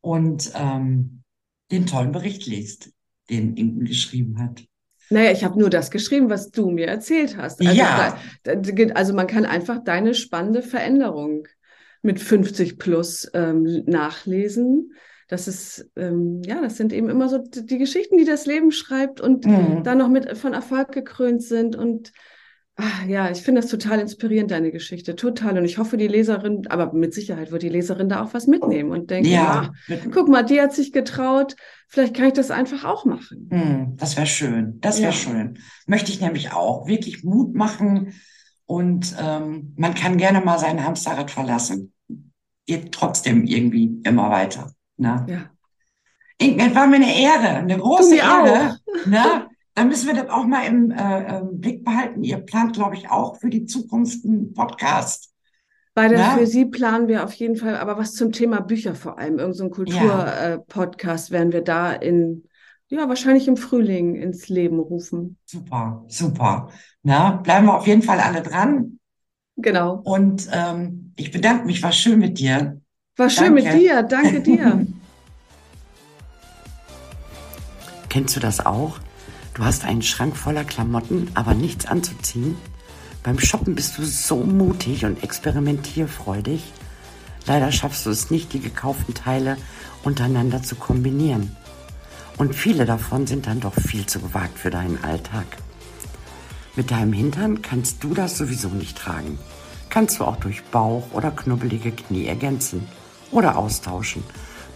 und 0.00 0.50
ähm, 0.54 1.22
den 1.70 1.86
tollen 1.86 2.10
Bericht 2.12 2.46
liest, 2.46 2.92
den 3.28 3.56
Inken 3.56 3.84
geschrieben 3.84 4.40
hat. 4.40 4.64
Naja, 5.10 5.32
ich 5.32 5.44
habe 5.44 5.58
nur 5.58 5.70
das 5.70 5.90
geschrieben, 5.90 6.30
was 6.30 6.50
du 6.50 6.70
mir 6.70 6.86
erzählt 6.86 7.36
hast. 7.36 7.60
Also, 7.60 7.74
Ja. 7.74 8.16
da, 8.44 8.54
da, 8.54 8.94
also 8.94 9.12
man 9.12 9.26
kann 9.26 9.44
einfach 9.44 9.82
deine 9.82 10.14
spannende 10.14 10.62
Veränderung 10.62 11.46
mit 12.02 12.20
50 12.20 12.78
plus 12.78 13.28
ähm, 13.34 13.82
nachlesen. 13.86 14.92
Das 15.28 15.46
ist, 15.48 15.88
ähm, 15.96 16.42
ja, 16.44 16.60
das 16.60 16.76
sind 16.76 16.92
eben 16.92 17.08
immer 17.08 17.28
so 17.28 17.38
die 17.38 17.78
Geschichten, 17.78 18.18
die 18.18 18.24
das 18.24 18.46
Leben 18.46 18.72
schreibt 18.72 19.20
und 19.20 19.46
Mhm. 19.46 19.82
dann 19.84 19.98
noch 19.98 20.08
mit 20.08 20.36
von 20.38 20.54
Erfolg 20.54 20.92
gekrönt 20.92 21.42
sind. 21.42 21.76
Und 21.76 22.12
ah, 22.76 23.04
ja, 23.06 23.30
ich 23.30 23.42
finde 23.42 23.60
das 23.60 23.70
total 23.70 24.00
inspirierend, 24.00 24.50
deine 24.50 24.70
Geschichte. 24.70 25.16
Total. 25.16 25.58
Und 25.58 25.64
ich 25.64 25.78
hoffe, 25.78 25.96
die 25.96 26.08
Leserin, 26.08 26.66
aber 26.68 26.92
mit 26.92 27.14
Sicherheit 27.14 27.50
wird 27.50 27.62
die 27.62 27.68
Leserin 27.68 28.08
da 28.08 28.22
auch 28.22 28.34
was 28.34 28.46
mitnehmen 28.46 28.90
und 28.90 29.10
denken, 29.10 29.28
Ja, 29.30 29.72
mit, 29.88 30.12
guck 30.12 30.28
mal, 30.28 30.42
die 30.42 30.60
hat 30.60 30.72
sich 30.74 30.92
getraut, 30.92 31.56
vielleicht 31.88 32.14
kann 32.14 32.26
ich 32.26 32.32
das 32.34 32.50
einfach 32.50 32.84
auch 32.84 33.04
machen. 33.04 33.48
Hm, 33.50 33.96
das 33.96 34.16
wäre 34.16 34.26
schön. 34.26 34.78
Das 34.80 34.98
wäre 35.00 35.12
Ja. 35.12 35.16
schön. 35.16 35.58
Möchte 35.86 36.10
ich 36.12 36.20
nämlich 36.20 36.52
auch. 36.52 36.86
Wirklich 36.86 37.24
Mut 37.24 37.54
machen. 37.54 38.14
Und 38.66 39.16
ähm, 39.20 39.74
man 39.76 39.94
kann 39.94 40.16
gerne 40.16 40.40
mal 40.40 40.58
sein 40.58 40.84
Hamsterrad 40.84 41.30
verlassen. 41.30 41.92
Geht 42.66 42.92
trotzdem 42.92 43.44
irgendwie 43.44 44.00
immer 44.04 44.30
weiter. 44.30 44.72
Ne? 44.96 45.26
Ja. 45.28 45.50
Es 46.38 46.74
war 46.74 46.86
mir 46.86 46.96
eine 46.96 47.20
Ehre, 47.20 47.56
eine 47.58 47.76
große 47.76 48.16
Ehre. 48.16 48.78
Ne? 49.06 49.46
Dann 49.80 49.88
müssen 49.88 50.08
wir 50.08 50.14
das 50.14 50.28
auch 50.28 50.44
mal 50.44 50.66
im 50.66 50.90
äh, 50.90 51.38
ähm, 51.38 51.58
Blick 51.58 51.86
behalten. 51.86 52.22
Ihr 52.22 52.36
plant, 52.36 52.74
glaube 52.74 52.96
ich, 52.96 53.08
auch 53.08 53.36
für 53.36 53.48
die 53.48 53.64
Zukunft 53.64 54.26
einen 54.26 54.52
Podcast. 54.52 55.32
Bei 55.94 56.06
der 56.06 56.18
Ja. 56.18 56.36
für 56.36 56.46
Sie 56.46 56.66
planen 56.66 57.08
wir 57.08 57.24
auf 57.24 57.32
jeden 57.32 57.56
Fall, 57.56 57.78
aber 57.78 57.96
was 57.96 58.12
zum 58.12 58.30
Thema 58.30 58.60
Bücher 58.60 58.94
vor 58.94 59.18
allem, 59.18 59.38
irgendein 59.38 59.54
so 59.54 59.70
Kultur-Podcast 59.70 61.30
werden 61.30 61.54
wir 61.54 61.62
da 61.62 61.94
in, 61.94 62.44
ja, 62.88 63.08
wahrscheinlich 63.08 63.48
im 63.48 63.56
Frühling 63.56 64.16
ins 64.16 64.50
Leben 64.50 64.80
rufen. 64.80 65.38
Super, 65.46 66.04
super. 66.08 66.68
Ne? 67.02 67.40
Bleiben 67.42 67.64
wir 67.64 67.78
auf 67.78 67.86
jeden 67.86 68.02
Fall 68.02 68.20
alle 68.20 68.42
dran. 68.42 68.98
Genau. 69.56 69.94
Und 70.04 70.46
ähm, 70.52 71.14
ich 71.16 71.30
bedanke 71.30 71.64
mich, 71.64 71.82
war 71.82 71.92
schön 71.92 72.18
mit 72.18 72.38
dir. 72.38 72.82
War 73.16 73.30
schön 73.30 73.54
mit 73.54 73.64
Danke. 73.64 73.78
dir. 73.78 74.02
Danke 74.02 74.40
dir. 74.42 74.86
Kennst 78.10 78.36
du 78.36 78.40
das 78.40 78.66
auch? 78.66 79.00
Du 79.54 79.64
hast 79.64 79.84
einen 79.84 80.02
Schrank 80.02 80.36
voller 80.36 80.64
Klamotten, 80.64 81.30
aber 81.34 81.54
nichts 81.54 81.86
anzuziehen? 81.86 82.56
Beim 83.22 83.38
Shoppen 83.38 83.74
bist 83.74 83.98
du 83.98 84.04
so 84.04 84.36
mutig 84.36 85.04
und 85.04 85.22
experimentierfreudig. 85.22 86.72
Leider 87.46 87.72
schaffst 87.72 88.06
du 88.06 88.10
es 88.10 88.30
nicht, 88.30 88.52
die 88.52 88.60
gekauften 88.60 89.14
Teile 89.14 89.56
untereinander 90.02 90.62
zu 90.62 90.76
kombinieren. 90.76 91.56
Und 92.38 92.54
viele 92.54 92.86
davon 92.86 93.26
sind 93.26 93.46
dann 93.46 93.60
doch 93.60 93.74
viel 93.74 94.06
zu 94.06 94.20
gewagt 94.20 94.58
für 94.58 94.70
deinen 94.70 95.02
Alltag. 95.04 95.44
Mit 96.76 96.90
deinem 96.90 97.12
Hintern 97.12 97.60
kannst 97.60 98.02
du 98.04 98.14
das 98.14 98.38
sowieso 98.38 98.68
nicht 98.68 98.96
tragen. 98.96 99.38
Kannst 99.90 100.20
du 100.20 100.24
auch 100.24 100.36
durch 100.36 100.62
Bauch 100.64 101.08
oder 101.12 101.30
knubbelige 101.30 101.90
Knie 101.90 102.26
ergänzen 102.26 102.86
oder 103.30 103.58
austauschen. 103.58 104.22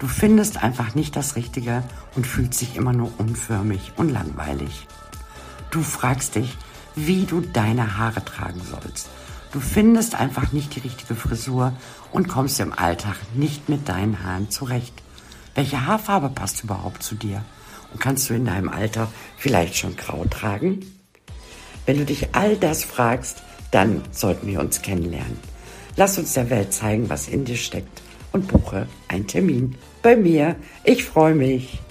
Du 0.05 0.11
findest 0.11 0.62
einfach 0.62 0.95
nicht 0.95 1.17
das 1.17 1.35
Richtige 1.35 1.83
und 2.14 2.27
fühlst 2.27 2.61
dich 2.61 2.77
immer 2.77 2.93
nur 2.93 3.11
unförmig 3.17 3.93
und 3.97 4.11
langweilig. 4.11 4.87
Du 5.71 5.81
fragst 5.81 6.35
dich, 6.35 6.59
wie 6.95 7.25
du 7.25 7.40
deine 7.40 7.97
Haare 7.97 8.23
tragen 8.23 8.61
sollst. 8.71 9.09
Du 9.53 9.61
findest 9.61 10.14
einfach 10.14 10.53
nicht 10.53 10.77
die 10.77 10.81
richtige 10.81 11.14
Frisur 11.14 11.73
und 12.12 12.29
kommst 12.29 12.61
im 12.61 12.75
Alltag 12.75 13.17
nicht 13.33 13.71
mit 13.71 13.88
deinen 13.88 14.23
Haaren 14.23 14.51
zurecht. 14.51 14.93
Welche 15.55 15.87
Haarfarbe 15.87 16.29
passt 16.29 16.62
überhaupt 16.64 17.03
zu 17.03 17.14
dir? 17.14 17.43
Und 17.90 17.99
kannst 17.99 18.29
du 18.29 18.35
in 18.35 18.45
deinem 18.45 18.69
Alter 18.69 19.11
vielleicht 19.38 19.75
schon 19.75 19.97
grau 19.97 20.27
tragen? 20.27 20.81
Wenn 21.87 21.97
du 21.97 22.05
dich 22.05 22.35
all 22.35 22.59
das 22.59 22.85
fragst, 22.85 23.43
dann 23.71 24.03
sollten 24.11 24.49
wir 24.49 24.61
uns 24.61 24.83
kennenlernen. 24.83 25.38
Lass 25.97 26.19
uns 26.19 26.35
der 26.35 26.51
Welt 26.51 26.75
zeigen, 26.75 27.09
was 27.09 27.27
in 27.27 27.47
dir 27.47 27.57
steckt 27.57 28.03
und 28.33 28.49
buche 28.49 28.87
einen 29.09 29.27
Termin 29.27 29.79
bei 30.05 30.14
mir. 30.14 30.55
Ich 30.85 31.03
freue 31.03 31.35
mich. 31.35 31.84